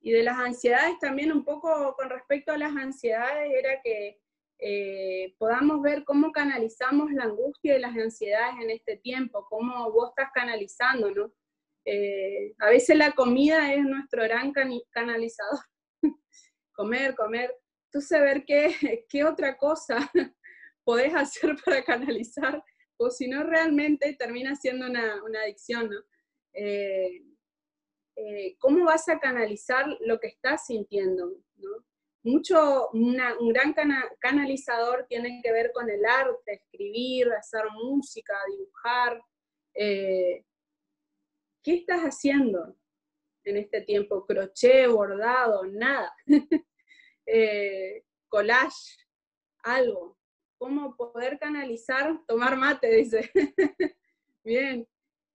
[0.08, 4.18] Y de las ansiedades también un poco con respecto a las ansiedades era que
[4.58, 10.08] eh, podamos ver cómo canalizamos la angustia y las ansiedades en este tiempo, cómo vos
[10.08, 11.30] estás canalizando, ¿no?
[11.84, 14.50] Eh, a veces la comida es nuestro gran
[14.92, 15.60] canalizador.
[16.72, 17.54] comer, comer.
[17.92, 20.10] Entonces, ver qué, qué otra cosa
[20.84, 22.64] podés hacer para canalizar,
[22.96, 26.00] o si no, realmente termina siendo una, una adicción, ¿no?
[26.54, 27.27] Eh,
[28.20, 31.36] eh, cómo vas a canalizar lo que estás sintiendo.
[32.24, 33.16] Mucho, un
[33.52, 33.74] gran
[34.18, 39.22] canalizador tiene que ver con el arte, escribir, hacer música, dibujar.
[39.72, 40.44] Eh,
[41.62, 42.76] ¿Qué estás haciendo
[43.44, 44.26] en este tiempo?
[44.26, 46.12] Crochet, bordado, nada.
[47.30, 49.04] Eh, collage,
[49.62, 50.16] algo.
[50.56, 52.18] ¿Cómo poder canalizar?
[52.26, 53.30] Tomar mate, dice.
[54.42, 54.88] Bien,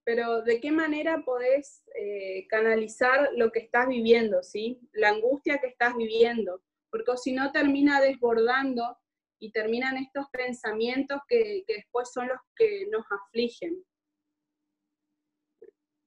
[0.05, 4.79] pero ¿de qué manera podés eh, canalizar lo que estás viviendo, ¿sí?
[4.91, 8.97] La angustia que estás viviendo, porque si no termina desbordando
[9.39, 13.83] y terminan estos pensamientos que, después son los que nos afligen.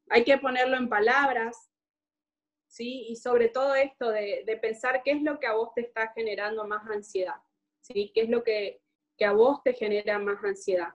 [0.08, 1.70] Hay que ponerlo en palabras,
[2.68, 3.06] ¿sí?
[3.08, 6.12] Y sobre todo esto de, de pensar qué es lo que a vos te está
[6.12, 7.36] generando más ansiedad,
[7.80, 8.12] ¿sí?
[8.14, 8.80] ¿Qué es lo que
[9.16, 10.88] que a vos te genera más ansiedad.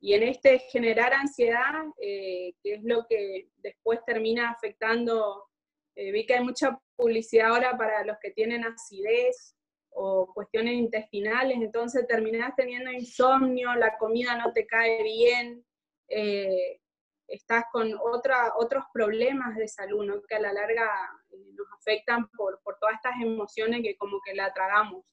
[0.00, 5.48] Y en este generar ansiedad, eh, que es lo que después termina afectando,
[5.94, 9.56] eh, vi que hay mucha publicidad ahora para los que tienen acidez,
[9.92, 15.64] o cuestiones intestinales, entonces terminás teniendo insomnio, la comida no te cae bien,
[16.08, 16.80] eh,
[17.26, 20.88] estás con otra, otros problemas de salud, que a la larga
[21.30, 25.04] nos afectan por, por, todas estas emociones que como que la tragamos.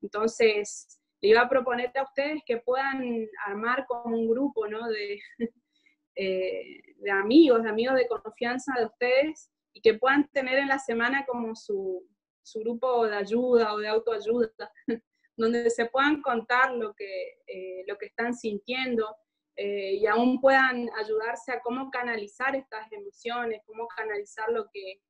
[0.00, 4.86] Entonces, le iba a proponer a ustedes que puedan armar como un grupo ¿no?
[4.88, 5.20] de,
[6.16, 10.78] eh, de amigos, de amigos de confianza de ustedes, y que puedan tener en la
[10.78, 12.06] semana como su,
[12.42, 14.50] su grupo de ayuda o de autoayuda,
[15.36, 19.16] donde se puedan contar lo que, eh, lo que están sintiendo
[19.56, 25.00] eh, y aún puedan ayudarse a cómo canalizar estas emociones, cómo canalizar lo que,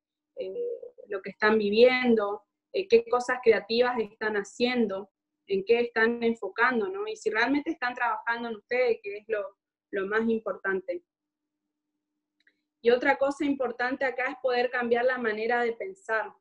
[1.08, 5.10] lo que están viviendo, qué cosas creativas están haciendo,
[5.48, 7.08] en qué están enfocando, ¿no?
[7.08, 11.02] Y si realmente están trabajando en ustedes, que es lo, más importante.
[12.82, 16.32] Y otra cosa importante acá es poder cambiar la manera de pensar.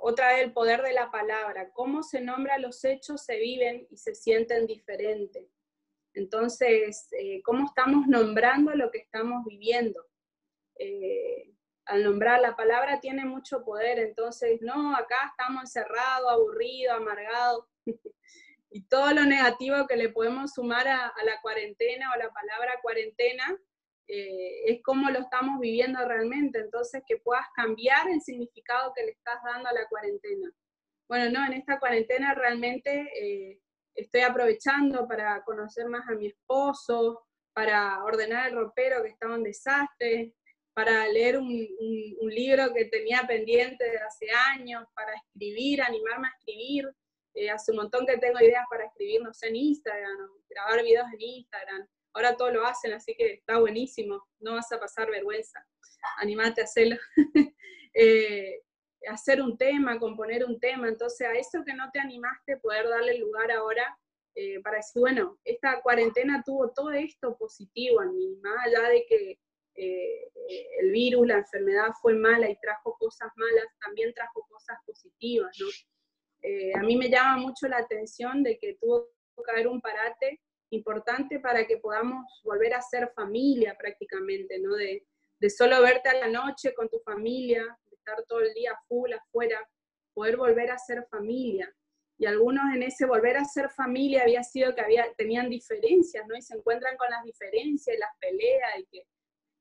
[0.00, 3.98] Otra vez el poder de la palabra, cómo se nombra los hechos, se viven y
[3.98, 5.46] se sienten diferentes.
[6.14, 10.02] Entonces, eh, ¿cómo estamos nombrando lo que estamos viviendo?
[10.76, 11.54] Eh,
[11.88, 17.64] al nombrar la palabra tiene mucho poder, entonces, no, acá estamos encerrados, aburridos, amargados,
[18.70, 23.58] y todo lo negativo que le podemos sumar a, la cuarentena o la palabra cuarentena,
[24.06, 29.12] eh, es cómo lo estamos viviendo realmente, entonces que puedas cambiar el significado que le
[29.12, 30.50] estás dando a la cuarentena.
[31.08, 33.60] Bueno, no, en esta cuarentena realmente eh,
[33.94, 39.42] estoy aprovechando para conocer más a mi esposo, para ordenar el ropero que estaba en
[39.42, 40.34] desastre,
[40.78, 41.50] para leer un,
[42.30, 46.88] libro que tenía pendiente de hace años, para escribir, animarme a escribir.
[47.34, 50.16] Eh, hace un montón que tengo ideas para escribir, no sé, en Instagram,
[50.48, 54.78] grabar videos en Instagram, Ahora todo lo hacen, así que está buenísimo, no vas a
[54.78, 55.66] pasar vergüenza.
[56.18, 56.96] Animate a hacerlo.
[57.94, 58.62] Eh,
[59.08, 63.18] hacer un tema, componer un tema, entonces a eso que no te animaste, poder darle
[63.18, 63.98] lugar ahora
[64.36, 69.04] eh, para decir, bueno, esta cuarentena tuvo todo esto positivo en mí, más allá de
[69.08, 69.40] que
[69.78, 70.30] eh,
[70.80, 75.66] el virus, la enfermedad fue mala y trajo cosas malas, también trajo cosas positivas, ¿no?
[76.74, 79.08] a mí me llama mucho la atención de que tuvo
[79.44, 84.74] que haber un parate importante para que podamos volver a ser familia prácticamente, ¿no?
[84.74, 85.06] De,
[85.40, 89.12] de solo verte a la noche con tu familia, de estar todo el día full
[89.12, 89.58] afuera,
[90.12, 91.72] poder volver a ser familia.
[92.18, 96.36] Y algunos en ese volver a ser familia había sido que había, tenían diferencias, ¿no?
[96.36, 99.06] Y se encuentran con las diferencias y las peleas y que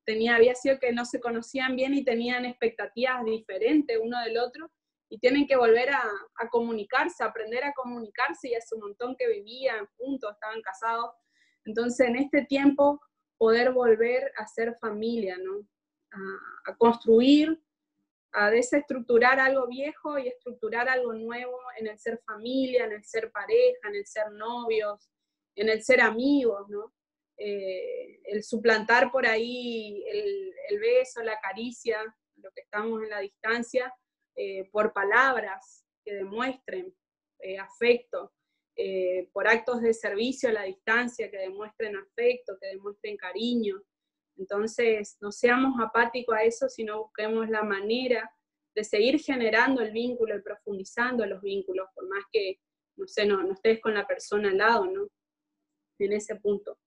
[0.08, 4.72] tenía, había sido que no se conocían bien y tenían expectativas diferentes uno del otro
[5.10, 9.86] y tienen que volver a, comunicarse, aprender a comunicarse y hace un montón que vivían
[9.98, 11.12] juntos, estaban casados.
[11.66, 13.02] Entonces, en este tiempo,
[13.38, 15.68] poder volver a ser familia, ¿no?
[16.66, 17.62] A, construir,
[18.32, 23.30] a desestructurar algo viejo y estructurar algo nuevo en el ser familia, en el ser
[23.32, 25.10] pareja, en el ser novios,
[25.56, 26.94] en el ser amigos, ¿no?
[27.40, 32.04] Eh, el suplantar por ahí el, beso, la caricia,
[32.38, 33.94] lo que estamos en la distancia,
[34.36, 36.94] eh, por palabras que demuestren
[37.40, 38.34] eh, afecto,
[39.34, 43.82] por actos de servicio a la distancia que demuestren afecto, que demuestren cariño.
[44.38, 48.32] Entonces, no seamos apáticos a eso, sino busquemos la manera
[48.76, 52.60] de seguir generando el vínculo y profundizando los vínculos, por más que,
[52.98, 55.08] no sé, no, no estés con la persona al lado, ¿no?
[55.98, 56.78] En ese punto.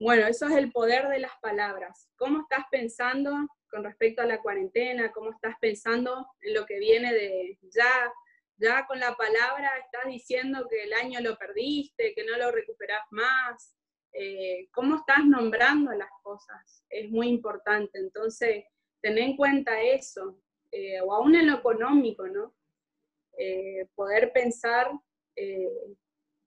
[0.00, 2.08] Bueno, eso es el poder de las palabras.
[2.16, 3.32] ¿Cómo estás pensando
[3.68, 5.10] con respecto a la cuarentena?
[5.10, 8.12] ¿Cómo estás pensando en lo que viene de ya?
[8.58, 13.02] Ya con la palabra estás diciendo que el año lo perdiste, que no lo recuperás
[13.10, 13.76] más.
[14.12, 16.84] Eh, ¿Cómo estás nombrando las cosas?
[16.88, 17.98] Es muy importante.
[17.98, 18.66] Entonces,
[19.00, 20.40] ten en cuenta eso.
[20.70, 22.54] Eh, o aún en lo económico, ¿no?
[23.36, 24.92] Eh, poder pensar,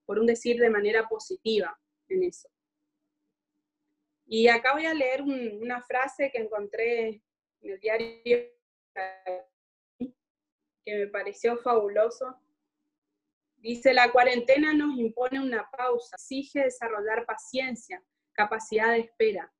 [0.05, 2.49] por un decir, de manera positiva en eso.
[4.33, 7.21] Y acá voy a leer una frase que encontré en
[7.69, 8.47] el diario
[10.85, 12.39] que me pareció fabuloso.
[13.57, 18.01] Dice, la cuarentena nos impone una pausa, exige desarrollar paciencia,
[18.31, 19.53] capacidad de espera.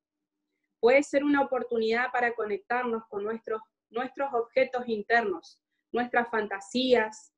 [0.80, 5.60] Puede ser una oportunidad para conectarnos con nuestros, nuestros objetos internos,
[5.92, 7.30] nuestras fantasías,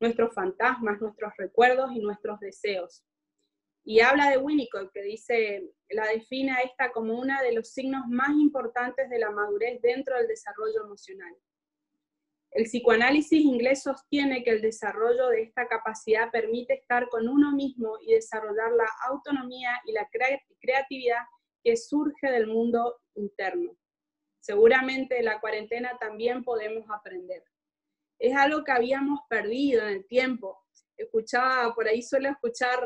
[0.00, 3.04] nuestros fantasmas, nuestros recuerdos y nuestros deseos.
[3.84, 8.06] Y habla de Winnicott, que dice, la define a esta como uno de los signos
[8.08, 11.34] más importantes de la madurez dentro del desarrollo emocional.
[12.52, 17.96] El psicoanálisis inglés sostiene que el desarrollo de esta capacidad permite estar con uno mismo
[18.00, 20.08] y desarrollar la autonomía y la
[20.60, 21.22] creatividad
[21.62, 23.76] que surge del mundo interno.
[24.40, 27.44] Seguramente la cuarentena también podemos aprender.
[28.18, 30.58] es algo que habíamos perdido en el tiempo.
[30.96, 32.84] Escuchaba, por ahí suelo escuchar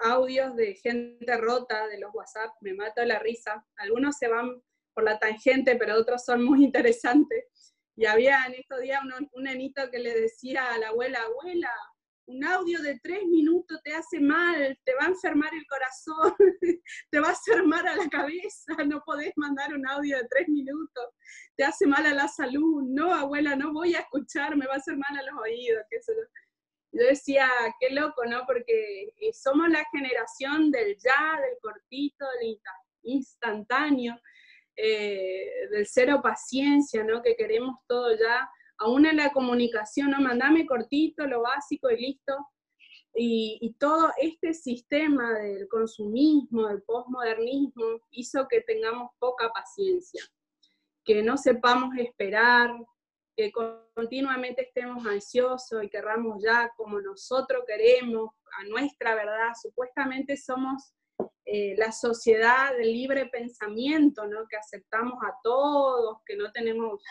[0.00, 3.64] audios de gente rota de los WhatsApp, me mata la risa.
[3.76, 4.62] Algunos se van
[4.94, 7.44] por la tangente, pero otros son muy interesantes.
[7.96, 11.70] Y había en estos días un, un nenito que le decía a la abuela, abuela,
[12.26, 16.34] un audio de tres minutos te hace mal, te va a enfermar el corazón,
[17.10, 20.48] te va a hacer mal a la cabeza, no podés mandar un audio de tres
[20.48, 21.04] minutos,
[21.56, 24.78] te hace mal a la salud, no, abuela, no voy a escuchar, me va a
[24.78, 26.22] hacer mal a los oídos, qué sé yo.
[27.04, 27.48] Decía,
[27.80, 28.44] qué loco, ¿no?
[28.46, 32.58] Porque eh, somos la generación del ya, del cortito, del
[33.02, 34.18] instantáneo,
[34.76, 37.22] eh, del cero paciencia, ¿no?
[37.22, 42.34] Que queremos todo ya aún en la comunicación, no, mandame cortito, lo básico y listo.
[43.18, 50.22] Y, todo este sistema del consumismo, del posmodernismo, hizo que tengamos poca paciencia,
[51.02, 52.70] que no sepamos esperar,
[53.36, 53.52] que
[53.94, 59.52] continuamente estemos ansiosos y querramos ya como nosotros queremos, a nuestra verdad.
[59.60, 60.94] Supuestamente somos
[61.44, 64.48] eh, la sociedad del libre pensamiento, ¿no?
[64.48, 67.02] que aceptamos a todos, que no tenemos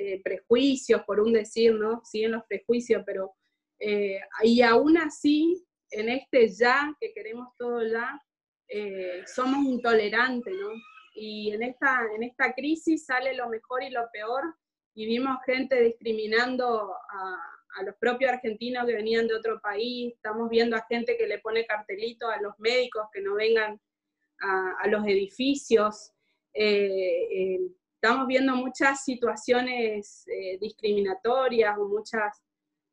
[0.00, 2.02] eh, prejuicios, por un decir, ¿no?
[2.04, 3.34] Siguen los prejuicios, pero
[3.80, 8.20] eh, y aún así, en este ya, que queremos todo ya,
[8.68, 10.68] eh, somos intolerantes, ¿no?
[11.14, 14.54] Y en esta, en esta crisis sale lo mejor y lo peor,
[14.98, 20.74] y vimos gente discriminando a, los propios argentinos que venían de otro país, estamos viendo
[20.74, 23.80] a gente que le pone cartelito a los médicos que no vengan
[24.40, 26.10] a, los edificios,
[26.52, 32.42] estamos viendo muchas situaciones eh, discriminatorias o muchas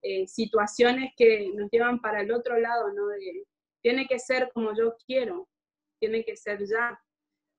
[0.03, 3.07] eh, situaciones que nos llevan para el otro lado, ¿no?
[3.81, 5.49] tiene que ser como yo quiero,
[5.99, 7.01] tiene que ser ya,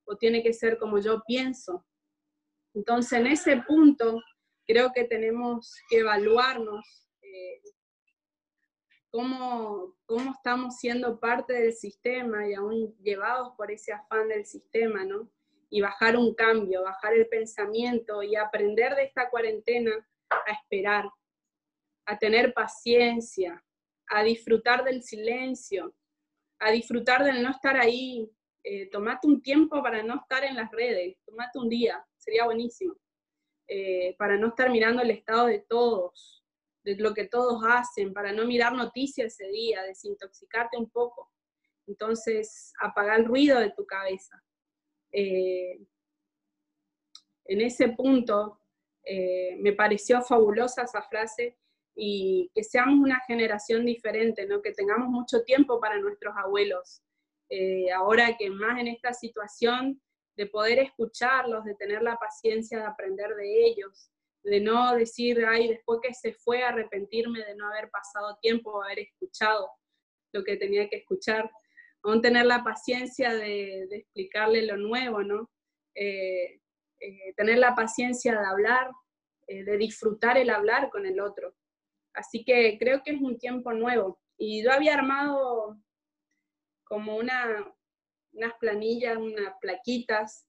[0.05, 1.85] o tiene que ser como yo pienso.
[2.73, 4.21] Entonces, en ese punto,
[4.67, 7.63] creo que tenemos que evaluarnos eh,
[9.11, 15.05] cómo, cómo estamos siendo parte del sistema y aún llevados por ese afán del sistema,
[15.05, 15.31] ¿no?
[15.71, 19.93] y bajar un cambio, bajar el pensamiento y aprender de esta cuarentena
[20.31, 21.09] a esperar,
[22.07, 23.63] a tener paciencia,
[24.09, 25.95] a disfrutar del silencio,
[26.61, 28.31] a disfrutar del no estar ahí.
[28.63, 32.97] Eh, tomate un tiempo para no estar en las redes, tomate un día, sería buenísimo,
[33.69, 36.45] eh, para no estar mirando el estado de todos,
[36.85, 41.33] de lo que todos hacen, para no mirar noticias ese día, desintoxicarte un poco.
[41.87, 44.43] Entonces, apagar el ruido de tu cabeza
[45.13, 45.79] eh,
[47.45, 48.61] en ese punto
[49.05, 51.57] eh, me pareció fabulosa esa frase
[51.95, 54.61] y que seamos una generación diferente, ¿no?
[54.63, 57.03] que tengamos mucho tiempo para nuestros abuelos.
[57.95, 60.03] Ahora que más en esta situación
[60.37, 64.11] de poder escucharlos, de tener la paciencia de aprender de ellos,
[64.43, 68.83] de no decir, ay, después que se fue, arrepentirme de no haber pasado tiempo o
[68.83, 69.71] haber escuchado
[70.33, 71.51] lo que tenía que escuchar
[72.07, 75.51] aún tener la paciencia de, explicarle lo nuevo, ¿no?
[75.95, 76.61] Eh,
[77.01, 78.91] eh, tener la paciencia de hablar,
[79.49, 81.55] eh, de disfrutar el hablar con el otro.
[82.15, 84.21] Así que creo que es un tiempo nuevo.
[84.39, 85.77] Y yo había armado
[86.85, 87.75] como una,
[88.37, 90.47] unas planillas, unas plaquitas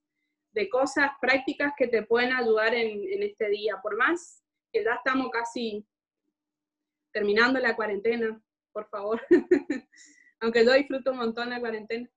[0.51, 3.79] de cosas prácticas que te pueden ayudar en, en este día.
[3.81, 5.85] Por más que ya estamos casi
[7.11, 9.21] terminando la cuarentena, por favor.
[10.39, 12.09] aunque yo disfruto un montón la cuarentena,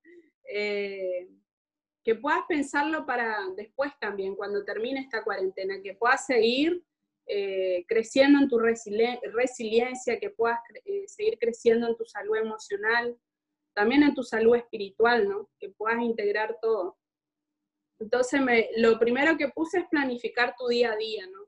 [0.52, 1.28] eh,
[2.04, 6.82] que puedas pensarlo para después también, cuando termine esta cuarentena, que puedas seguir
[7.26, 13.16] eh, creciendo en tu resiliencia, que puedas eh, seguir creciendo en tu salud emocional,
[13.74, 15.48] también en tu salud espiritual, ¿no?
[15.58, 16.98] Que puedas integrar todo.
[17.98, 18.40] Entonces,
[18.76, 21.40] lo primero que puse es planificar tu día a día, ¿no?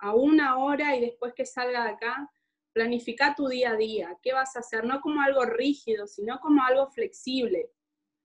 [0.00, 2.30] a una hora y después que salga de acá,
[2.78, 6.62] Planifica tu día a día, qué vas a hacer, no como algo rígido, sino como
[6.62, 7.72] algo flexible.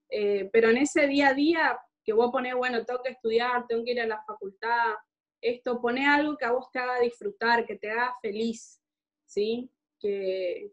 [0.10, 3.84] Eh, pero en ese día a día que vos pones, bueno, tengo que estudiar, tengo
[3.84, 4.94] que ir a la facultad,
[5.42, 8.80] esto, pone algo que a vos te haga disfrutar, que te haga feliz,
[9.26, 9.72] ¿sí?
[10.00, 10.72] Que,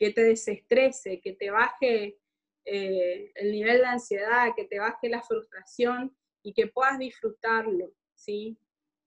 [0.00, 2.18] que te desestrese, que te baje
[2.64, 8.58] eh, el nivel de ansiedad, que te baje la frustración y que puedas disfrutarlo, ¿sí?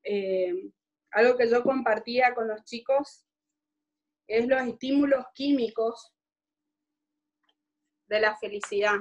[0.04, 0.70] Eh,
[1.10, 3.26] algo que yo compartía con los chicos
[4.28, 6.14] es los estímulos químicos
[8.06, 9.00] de la felicidad,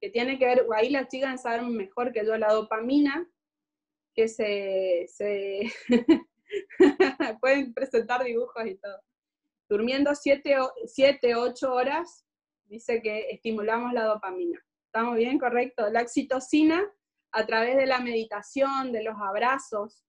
[0.00, 3.30] que tiene que ver, ahí las chicas saben mejor que yo, la dopamina,
[4.16, 5.06] que se,
[7.40, 9.00] pueden presentar dibujos y todo.
[9.70, 10.56] Durmiendo 7,
[11.36, 12.26] 8 horas,
[12.64, 14.60] dice que estimulamos la dopamina.
[14.86, 15.38] ¿Estamos bien?
[15.38, 15.88] Correcto.
[15.90, 16.92] La oxitocina,
[17.30, 20.04] a través de la meditación, de los abrazos,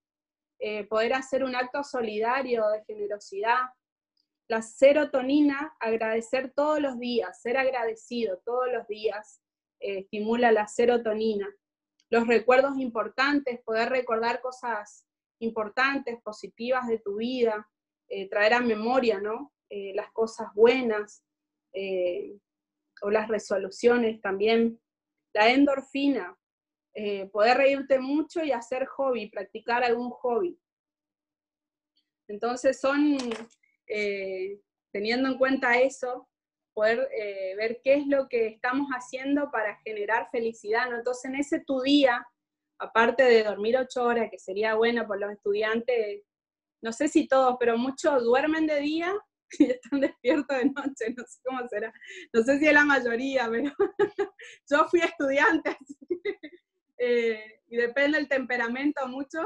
[0.58, 3.60] eh, poder hacer un acto solidario de generosidad.
[4.48, 9.44] La serotonina, agradecer todos los días, ser agradecido todos los días,
[9.80, 11.48] eh, estimula la serotonina.
[12.10, 15.06] Los recuerdos importantes, poder recordar cosas
[15.38, 17.71] importantes, positivas de tu vida,
[18.12, 19.54] eh, traer a memoria, ¿no?
[19.94, 21.24] las cosas buenas
[23.02, 24.80] o las resoluciones también.
[25.34, 26.38] La endorfina,
[26.94, 30.60] eh, poder reírte mucho y hacer hobby, practicar algún hobby.
[32.28, 33.18] Entonces son,
[33.88, 34.60] eh,
[34.92, 36.28] teniendo en cuenta eso,
[36.74, 40.98] poder eh, ver qué es lo que estamos haciendo para generar felicidad, ¿no?
[40.98, 42.26] Entonces en ese tu día,
[42.78, 46.24] aparte de dormir ocho horas, que sería bueno por los estudiantes,
[46.82, 49.14] no sé si todos, pero muchos duermen de día
[49.60, 51.94] y están despiertos de noche, no sé cómo será,
[52.34, 53.72] no sé si es la mayoría, pero
[54.70, 55.96] yo fui estudiante, así
[56.98, 59.40] eh, y depende del temperamento mucho,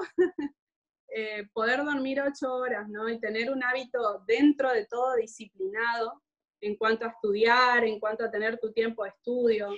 [1.07, 3.07] eh, poder dormir ocho horas, ¿no?
[3.07, 6.21] Y tener un hábito dentro de todo disciplinado
[6.59, 9.69] en cuanto a estudiar, en cuanto a tener tu tiempo de estudio,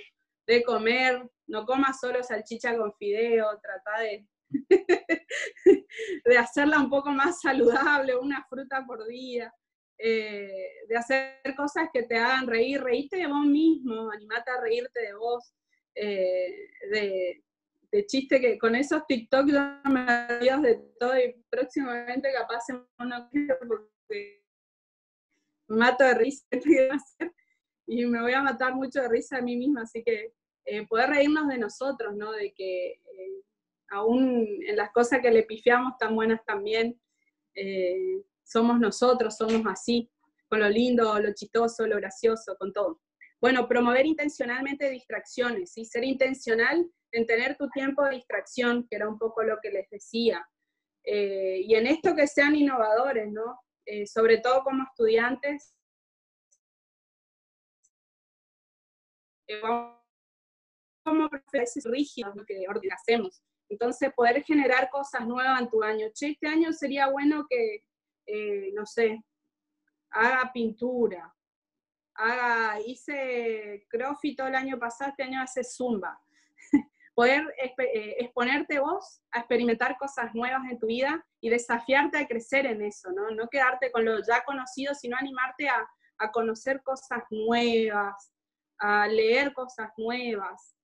[0.46, 4.26] de comer, no comas solo salchicha con fideo, trata de,
[6.24, 9.52] de hacerla un poco más saludable, una fruta por día,
[9.98, 15.00] eh, de hacer cosas que te hagan reír, reírte de vos mismo, animate a reírte
[15.00, 15.54] de vos,
[15.94, 17.42] de,
[17.90, 22.64] de chiste que con esos TikTok yo me río de todo y próximamente capaz
[22.98, 23.28] uno
[23.66, 24.44] porque
[25.68, 26.46] mato de risa
[27.86, 30.34] y me voy a matar mucho de risa a mí misma, así que
[30.66, 32.32] eh, poder reírnos de nosotros, ¿no?
[32.32, 33.42] De que eh,
[33.90, 37.00] aún en las cosas que le pifiamos tan buenas también,
[37.54, 40.10] eh, somos nosotros, somos así,
[40.48, 43.00] con lo lindo, lo chistoso, lo gracioso, con todo.
[43.40, 45.84] Bueno, promover intencionalmente distracciones, ¿sí?
[45.84, 49.88] Ser intencional en tener tu tiempo de distracción, que era un poco lo que les
[49.90, 50.46] decía.
[51.04, 53.60] Eh, y en esto que sean innovadores, ¿no?
[53.86, 55.74] Eh, sobre todo como estudiantes.
[59.46, 59.60] Eh,
[61.04, 63.42] como profesores rígidos lo que hacemos.
[63.68, 66.08] Entonces, poder generar cosas nuevas en tu año.
[66.12, 67.84] Che, este año sería bueno que,
[68.74, 69.22] no sé,
[70.10, 71.34] haga pintura,
[72.14, 76.20] haga, hice crossfit todo el año pasado, este año hace zumba
[77.14, 82.66] poder eh, exponerte vos a experimentar cosas nuevas en tu vida y desafiarte a crecer
[82.66, 83.30] en eso, ¿no?
[83.30, 85.88] No quedarte con lo ya conocido, sino animarte a,
[86.18, 88.32] a conocer cosas nuevas,
[88.78, 90.74] a leer cosas nuevas,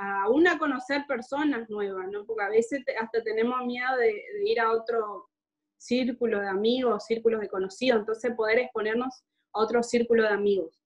[0.00, 2.24] aún a conocer personas nuevas, ¿no?
[2.24, 5.28] Porque a veces hasta tenemos miedo de, ir a otro
[5.76, 9.22] círculo de amigos, círculos de conocidos, entonces poder exponernos
[9.52, 10.80] a otro círculo de amigos.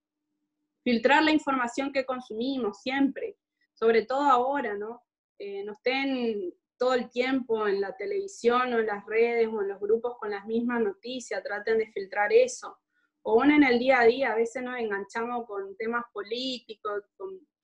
[0.83, 3.37] Filtrar la información que consumimos siempre,
[3.73, 5.03] sobre todo ahora, ¿no?
[5.39, 9.69] Eh, no estén todo el tiempo en la televisión o en las redes o en
[9.69, 12.77] los grupos con las mismas noticias, traten de filtrar eso.
[13.23, 17.05] O aún en el día a día, a veces nos enganchamos con temas políticos,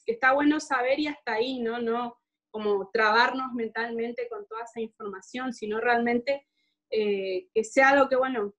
[0.04, 1.80] que está bueno saber y hasta ahí, ¿no?
[1.80, 2.20] No
[2.50, 6.46] como trabarnos mentalmente con toda esa información, sino realmente
[6.90, 8.54] eh, que sea lo que, bueno,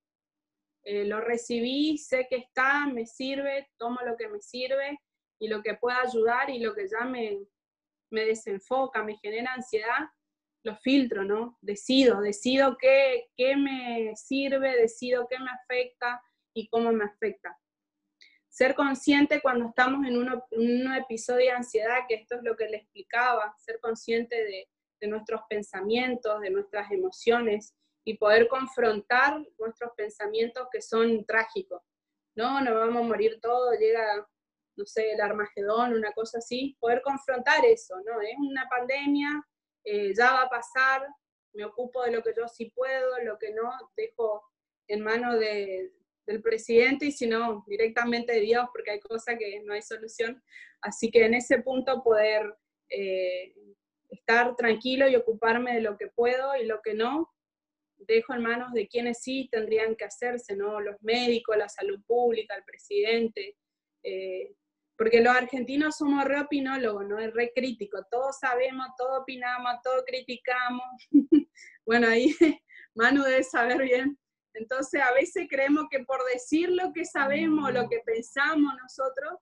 [0.84, 5.00] eh, lo recibí, sé que está, me sirve, tomo lo que me sirve
[5.40, 7.40] y lo que pueda ayudar y lo que ya me,
[8.10, 10.10] me desenfoca, me genera ansiedad,
[10.64, 11.58] lo filtro, ¿no?
[11.62, 16.22] Decido, decido qué, qué me sirve, decido qué me afecta
[16.54, 17.58] y cómo me afecta.
[18.52, 22.78] Ser consciente cuando estamos en, un episodio de ansiedad, que esto es lo que le
[22.78, 27.74] explicaba, ser consciente de, de nuestros pensamientos, de nuestras emociones
[28.04, 31.82] y poder confrontar nuestros pensamientos que son trágicos.
[32.36, 34.28] No, nos vamos a morir todos, llega
[34.76, 38.22] no sé, el Armagedón, una cosa así, poder confrontar eso, ¿no?
[38.22, 39.46] Es una pandemia,
[39.84, 41.08] eh, ya va a pasar,
[41.54, 44.44] me ocupo de lo que yo sí puedo, lo que no, dejo
[44.88, 45.92] en manos de,
[46.32, 50.42] del presidente y si no, directamente de Dios, porque hay cosas que no hay solución.
[50.82, 52.54] Así que en ese punto poder
[52.90, 53.54] eh,
[54.10, 57.32] estar tranquilo y ocuparme de lo que puedo y lo que no,
[57.98, 60.80] dejo en manos de quienes sí tendrían que hacerse, ¿no?
[60.80, 63.56] Los médicos, la salud pública, el presidente,
[64.04, 64.54] eh,
[64.98, 67.20] porque los argentinos somos re opinólogos, ¿no?
[67.20, 70.86] Es re crítico, todos sabemos, todos opinamos, todos criticamos.
[71.86, 72.36] bueno, ahí
[72.96, 74.18] Manu debe saber bien.
[74.62, 79.40] Entonces, a veces creemos que por decir lo que sabemos, lo que pensamos nosotros,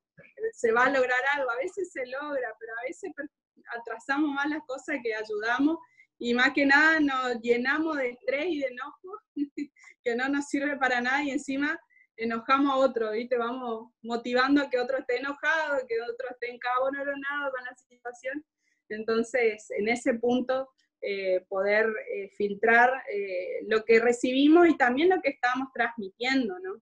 [0.53, 1.51] se va a lograr algo.
[1.51, 3.11] A veces se logra, pero a veces
[3.77, 5.77] atrasamos más las cosas que ayudamos
[6.17, 9.21] y más que nada nos llenamos de estrés y de enojo
[10.03, 11.77] que no nos sirve para nada y encima
[12.15, 13.37] enojamos a otro, ¿viste?
[13.37, 18.45] Vamos motivando a que otro esté enojado, que otro esté encaboneronado con la situación.
[18.87, 20.69] Entonces, en ese punto,
[21.01, 22.91] eh, poder eh, filtrar
[23.67, 26.81] lo que recibimos y también lo que estamos transmitiendo, ¿no?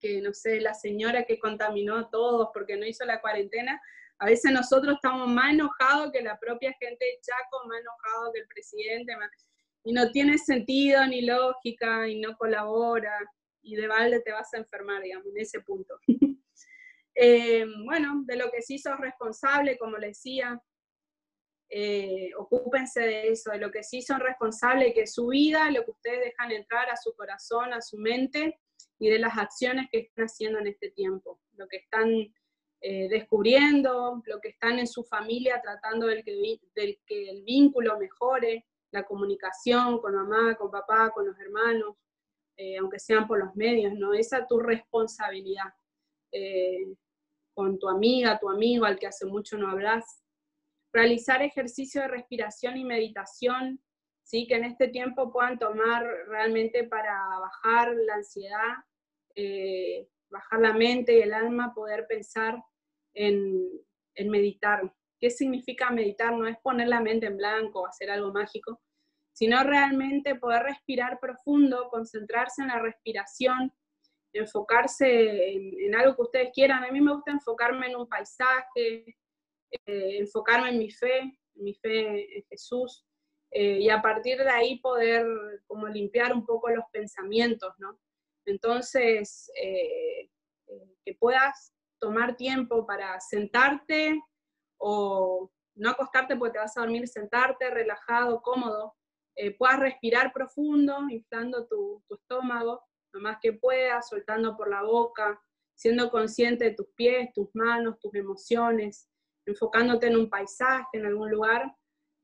[0.00, 3.80] Que, no sé, la señora que contaminó a todos porque no hizo la cuarentena,
[4.18, 8.40] a veces nosotros estamos más enojados que la propia gente de Chaco, más enojados que
[8.40, 9.12] el presidente,
[9.84, 13.18] y no tiene sentido ni lógica y no colabora,
[13.62, 15.98] y de balde te vas a enfermar, digamos, en ese punto.
[17.18, 20.60] Eh, bueno, de lo que sí sos responsable, como les decía,
[21.68, 25.90] eh, ocúpense de eso, de lo que sí son responsables, que su vida, lo que
[25.90, 28.58] ustedes dejan entrar a su corazón, a su mente,
[28.98, 32.08] y de las acciones que están haciendo en este tiempo, lo que están
[32.80, 37.98] eh, descubriendo, lo que están en su familia tratando del que, del que el vínculo
[37.98, 41.96] mejore, la comunicación con mamá, con papá, con los hermanos,
[42.56, 44.14] eh, aunque sean por los medios, ¿no?
[44.14, 45.74] Esa es tu responsabilidad.
[46.32, 46.94] Eh,
[47.56, 50.22] con tu amiga, tu amigo al que hace mucho no hablas.
[50.96, 53.78] Realizar ejercicio de respiración y meditación,
[54.22, 54.46] ¿sí?
[54.46, 58.76] que en este tiempo puedan tomar realmente para bajar la ansiedad,
[60.30, 62.64] bajar la mente y el alma, poder pensar
[63.12, 63.68] en,
[64.24, 64.90] meditar.
[65.20, 66.32] ¿Qué significa meditar?
[66.32, 68.80] No es poner la mente en blanco, hacer algo mágico,
[69.34, 73.70] sino realmente poder respirar profundo, concentrarse en la respiración,
[74.32, 76.84] enfocarse en, algo que ustedes quieran.
[76.84, 79.18] A mí me gusta enfocarme en un paisaje,
[79.70, 83.04] eh, enfocarme en mi fe, en mi fe en Jesús,
[83.50, 85.26] eh, y a partir de ahí poder
[85.66, 87.98] como limpiar un poco los pensamientos, ¿no?
[88.44, 90.30] Entonces, eh,
[91.04, 94.20] que puedas tomar tiempo para sentarte
[94.78, 98.94] o no acostarte porque te vas a dormir, sentarte relajado, cómodo,
[99.58, 105.40] puedas respirar profundo, inflando tu, estómago, lo más que puedas, soltando por la boca,
[105.74, 109.08] siendo consciente de tus pies, tus manos, tus emociones,
[109.46, 111.74] enfocándote en un paisaje, en algún lugar,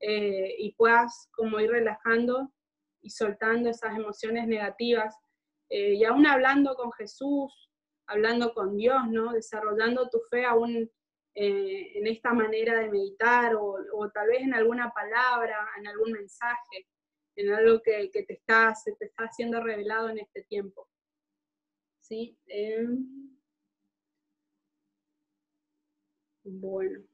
[0.00, 2.52] eh, y puedas como ir relajando
[3.00, 5.16] y soltando esas emociones negativas,
[5.70, 7.70] eh, y aún hablando con Jesús,
[8.06, 9.32] hablando con Dios, ¿no?
[9.32, 10.90] Desarrollando tu fe aún
[11.34, 16.88] eh, en esta manera de meditar o, tal vez en alguna palabra, en algún mensaje,
[17.36, 20.88] en algo que, te, está, se te está siendo revelado en este tiempo.
[22.00, 22.36] ¿Sí?
[22.46, 23.38] Em,
[26.44, 27.11] bueno.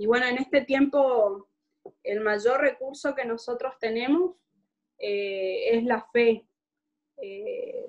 [0.00, 1.48] Y bueno, en este tiempo
[2.04, 4.36] el mayor recurso que nosotros tenemos
[4.96, 6.46] eh, es la fe.
[7.20, 7.84] Eh,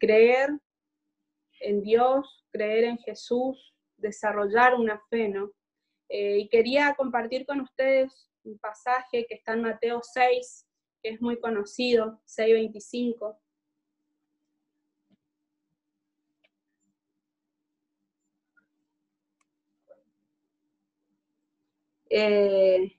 [0.00, 0.50] creer
[1.60, 5.52] en Dios, creer en Jesús, desarrollar una fe, ¿no?
[6.08, 10.66] Eh, y quería compartir con ustedes un pasaje que está en Mateo 6,
[11.00, 13.38] que es muy conocido, 6.25.
[22.16, 22.96] Eh,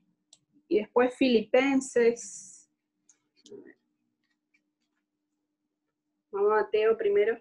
[0.68, 2.56] y después Filipenses
[6.36, 7.40] Vamos a Mateo primero.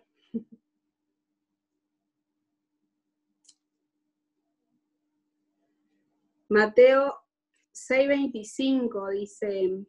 [6.48, 7.12] Mateo
[7.72, 9.84] 6:25 dice,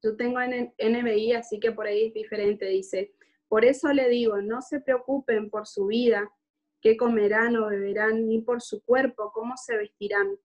[0.00, 3.12] yo tengo NBI, así que por ahí es diferente, dice,
[3.48, 6.30] por eso le digo, no se preocupen por su vida,
[6.80, 10.38] qué comerán o beberán, ni por su cuerpo, cómo se vestirán.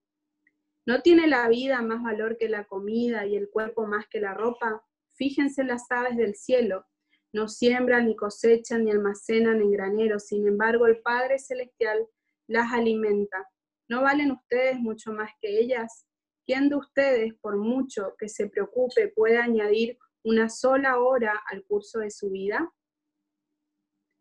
[0.86, 4.34] ¿No tiene la vida más valor que la comida y el cuerpo más que la
[4.34, 4.84] ropa?
[5.14, 6.86] Fíjense las aves del cielo,
[7.34, 12.06] no siembran, ni cosechan, ni almacenan en graneros, sin embargo el Padre Celestial
[12.46, 13.50] las alimenta.
[13.88, 16.06] ¿No valen ustedes mucho más que ellas?
[16.46, 21.98] ¿Quién de ustedes, por mucho que se preocupe, puede añadir una sola hora al curso
[21.98, 22.72] de su vida?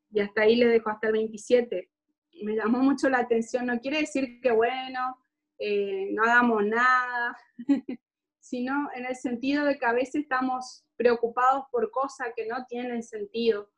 [0.10, 1.92] Y hasta ahí le dejo hasta el 27.
[2.42, 5.18] Me llamó mucho la atención, no quiere decir que bueno,
[5.60, 7.38] eh, no hagamos nada,
[8.40, 13.04] sino en el sentido de que a veces estamos preocupados por cosas que no tienen
[13.04, 13.70] sentido,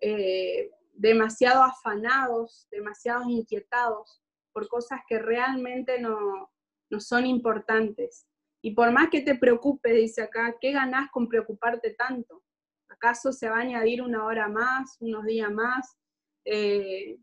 [0.00, 4.22] eh, demasiado afanados, demasiado inquietados
[4.52, 6.50] por cosas que realmente no,
[6.90, 8.26] no son importantes.
[8.62, 12.42] Y por más que te preocupes, dice acá, ¿qué ganás con preocuparte tanto?
[12.88, 15.96] ¿Acaso se va a añadir una hora más, unos días más?
[16.44, 17.18] Eh,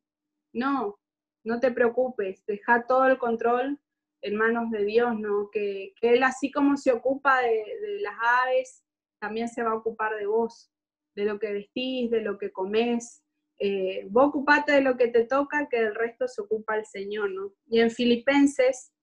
[0.53, 0.99] no,
[1.43, 3.79] no te preocupes, deja todo el control
[4.21, 5.49] en manos de Dios, ¿no?
[5.51, 8.83] Que, Él así como se ocupa de, las aves,
[9.19, 10.71] también se va a ocupar de vos,
[11.15, 13.23] de lo que vestís, de lo que comés.
[13.59, 17.31] Eh, vos ocupate de lo que te toca, que el resto se ocupa el Señor,
[17.31, 17.53] ¿no?
[17.67, 18.93] Y en Filipenses,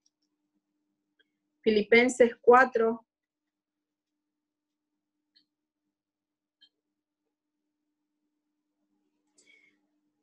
[1.61, 3.05] Filipenses 4,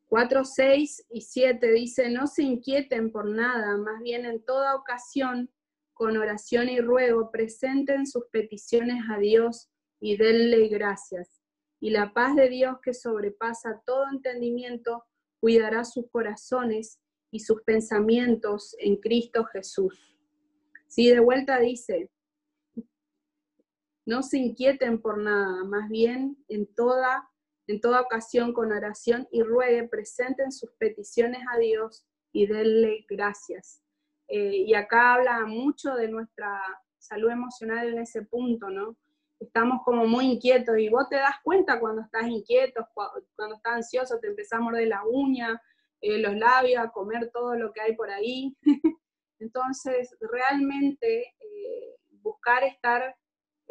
[0.09, 5.51] 4, 6 y 7 dice, no se inquieten por nada, más bien en toda ocasión,
[5.93, 9.69] con oración y ruego, presenten sus peticiones a Dios
[10.01, 11.43] y denle gracias.
[11.81, 15.05] Y la paz de Dios que sobrepasa todo entendimiento,
[15.41, 17.01] cuidará sus corazones
[17.31, 20.17] y sus pensamientos en Cristo Jesús.
[20.87, 22.11] Sí, de vuelta dice,
[24.07, 27.29] no se inquieten por nada, más bien en toda
[27.69, 33.83] en toda ocasión con oración y ruegue, presenten sus peticiones a Dios y denle gracias.
[34.27, 36.61] Eh, y acá habla mucho de nuestra
[36.99, 38.97] salud emocional en ese punto, ¿no?
[39.39, 42.89] Estamos como muy inquietos y vos te das cuenta cuando estás inquieto,
[43.37, 45.61] cuando estás ansioso, te empezás a morder la uña,
[46.01, 48.57] eh, los labios, a comer todo lo que hay por ahí.
[49.39, 53.15] Entonces, realmente eh, buscar estar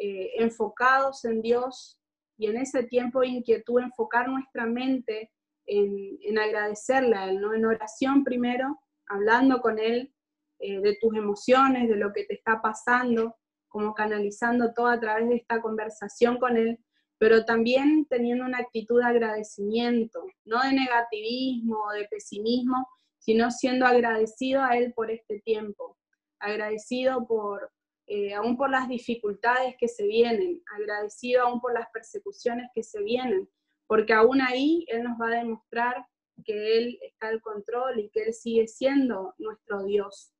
[0.00, 1.97] enfocados en Dios
[2.38, 5.30] y en ese tiempo de inquietud enfocar nuestra mente
[5.66, 7.52] en, agradecerle a Él, ¿no?
[7.52, 10.14] en oración primero, hablando con Él
[10.60, 13.36] eh, de tus emociones, de lo que te está pasando,
[13.66, 16.78] como canalizando todo a través de esta conversación con Él,
[17.18, 23.84] pero también teniendo una actitud de agradecimiento, no de negativismo o de pesimismo, sino siendo
[23.84, 25.98] agradecido a Él por este tiempo,
[26.38, 27.72] agradecido por,
[28.10, 33.02] eh, aún por las dificultades que se vienen, agradecido aún por las persecuciones que se
[33.02, 33.48] vienen,
[33.86, 36.06] porque aún ahí Él nos va a demostrar
[36.42, 40.32] que Él está al control y que Él sigue siendo nuestro Dios.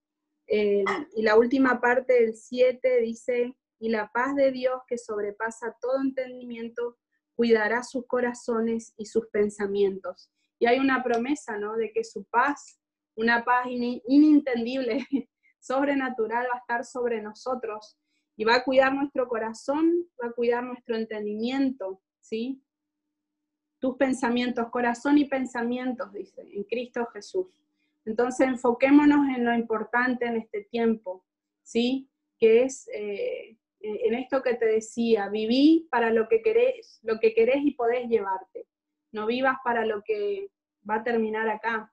[0.46, 0.82] Eh,
[1.14, 6.00] y la última parte del 7 dice, y la paz de Dios que sobrepasa todo
[6.00, 6.96] entendimiento,
[7.36, 10.30] cuidará sus corazones y sus pensamientos.
[10.58, 11.76] Y hay una promesa, ¿no?
[11.76, 12.80] De que su paz,
[13.14, 15.06] una paz inintendible,
[15.58, 17.98] sobrenatural va a estar sobre nosotros
[18.36, 22.62] y va a cuidar nuestro corazón, va a cuidar nuestro entendimiento, ¿sí?
[23.80, 27.46] Tus pensamientos, corazón y pensamientos, dice, en Cristo Jesús.
[28.04, 31.24] Entonces enfoquémonos en lo importante en este tiempo,
[31.62, 32.08] ¿sí?
[32.38, 37.34] Que es eh, en esto que te decía, viví para lo que querés, lo que
[37.36, 38.66] y podés llevarte.
[39.12, 40.50] No vivas para lo que
[40.88, 41.92] va a terminar acá.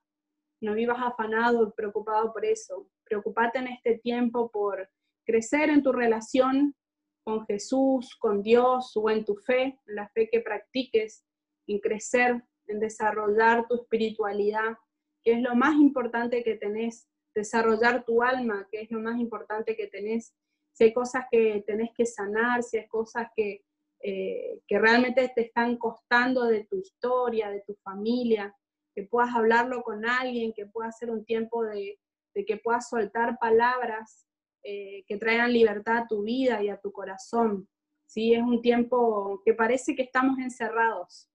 [0.61, 4.89] No vivas afanado preocupado por eso preocupate en este tiempo por
[5.25, 6.75] crecer en tu relación
[7.23, 11.25] con Jesús, con Dios o en tu fe, en la fe que practiques,
[11.67, 14.77] en crecer, en desarrollar tu espiritualidad,
[15.23, 19.75] que es lo más importante que tenés, desarrollar tu alma, que es lo más importante
[19.75, 20.35] que tenés.
[20.73, 23.65] Si hay cosas que tenés que sanar, si hay cosas que,
[24.01, 28.55] eh, que realmente te están costando de tu historia, de tu familia,
[28.93, 31.99] que puedas hablarlo con alguien, que pueda ser un tiempo de,
[32.35, 34.27] de que puedas soltar palabras
[34.67, 37.69] eh, que traigan libertad a tu vida y a tu corazón.
[38.05, 38.33] ¿sí?
[38.33, 41.29] Es un tiempo que parece que estamos encerrados,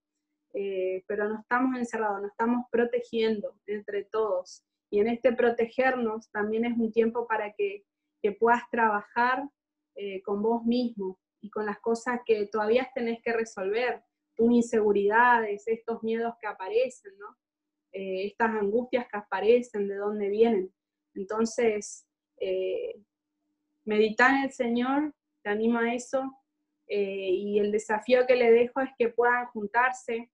[0.52, 4.64] eh, pero no estamos encerrados, nos estamos protegiendo entre todos.
[4.90, 7.84] Y en este protegernos también es un tiempo para que,
[8.38, 9.48] puedas trabajar
[9.94, 14.02] eh, con vos mismo y con las cosas que todavía tenés que resolver,
[14.36, 17.34] tus inseguridades, estos miedos que aparecen, ¿no?
[17.92, 20.70] estas angustias que aparecen, de dónde vienen.
[21.14, 22.06] Entonces,
[22.38, 22.94] eh,
[23.84, 26.36] meditar en el Señor, te animo a eso.
[26.86, 30.30] Eh, y el desafío que le dejo es que puedan juntarse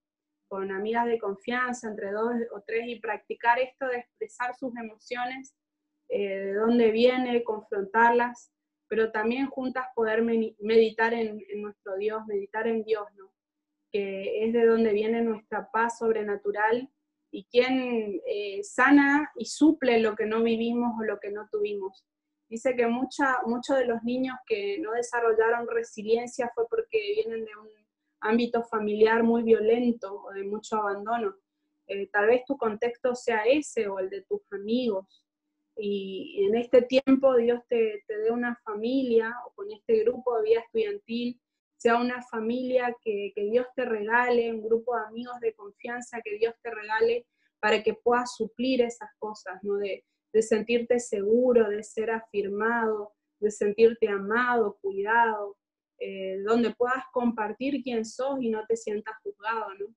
[0.47, 5.55] con amigas de confianza, entre dos o tres, y practicar esto de expresar sus emociones,
[6.09, 8.51] eh, de dónde viene, confrontarlas,
[8.87, 13.31] pero también juntas poder meditar en, en, nuestro Dios, meditar en Dios, ¿no?
[13.91, 16.89] que es de donde viene nuestra paz sobrenatural
[17.37, 22.03] y quién eh, sana y suple lo que no vivimos o lo que no tuvimos.
[22.49, 27.69] Dice que muchos de los niños que no desarrollaron resiliencia fue porque vienen de un
[28.21, 31.35] ámbito familiar muy violento o de mucho abandono.
[31.85, 35.23] Eh, tal vez tu contexto sea ese o el de tus amigos.
[35.75, 40.43] Y en este tiempo Dios te, te dé una familia o con este grupo de
[40.43, 41.39] vida estudiantil
[41.77, 46.55] sea una familia que, Dios te regale, un grupo de amigos de confianza que Dios
[46.61, 47.25] te regale
[47.59, 49.77] para que puedas suplir esas cosas, ¿no?
[49.77, 50.03] De,
[50.39, 55.57] sentirte seguro, de ser afirmado, de sentirte amado, cuidado,
[55.97, 59.87] eh, donde puedas compartir quién sos y no te sientas juzgado, ¿no?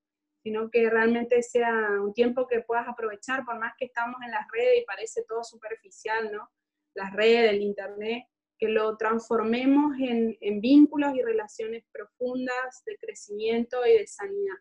[0.42, 4.46] Sino que realmente sea un tiempo que puedas aprovechar, por más que estamos en las
[4.50, 6.48] redes y parece todo superficial, ¿no?
[6.94, 8.24] Las redes, el internet,
[8.60, 14.58] que lo transformemos en, vínculos y relaciones profundas de crecimiento y de sanidad.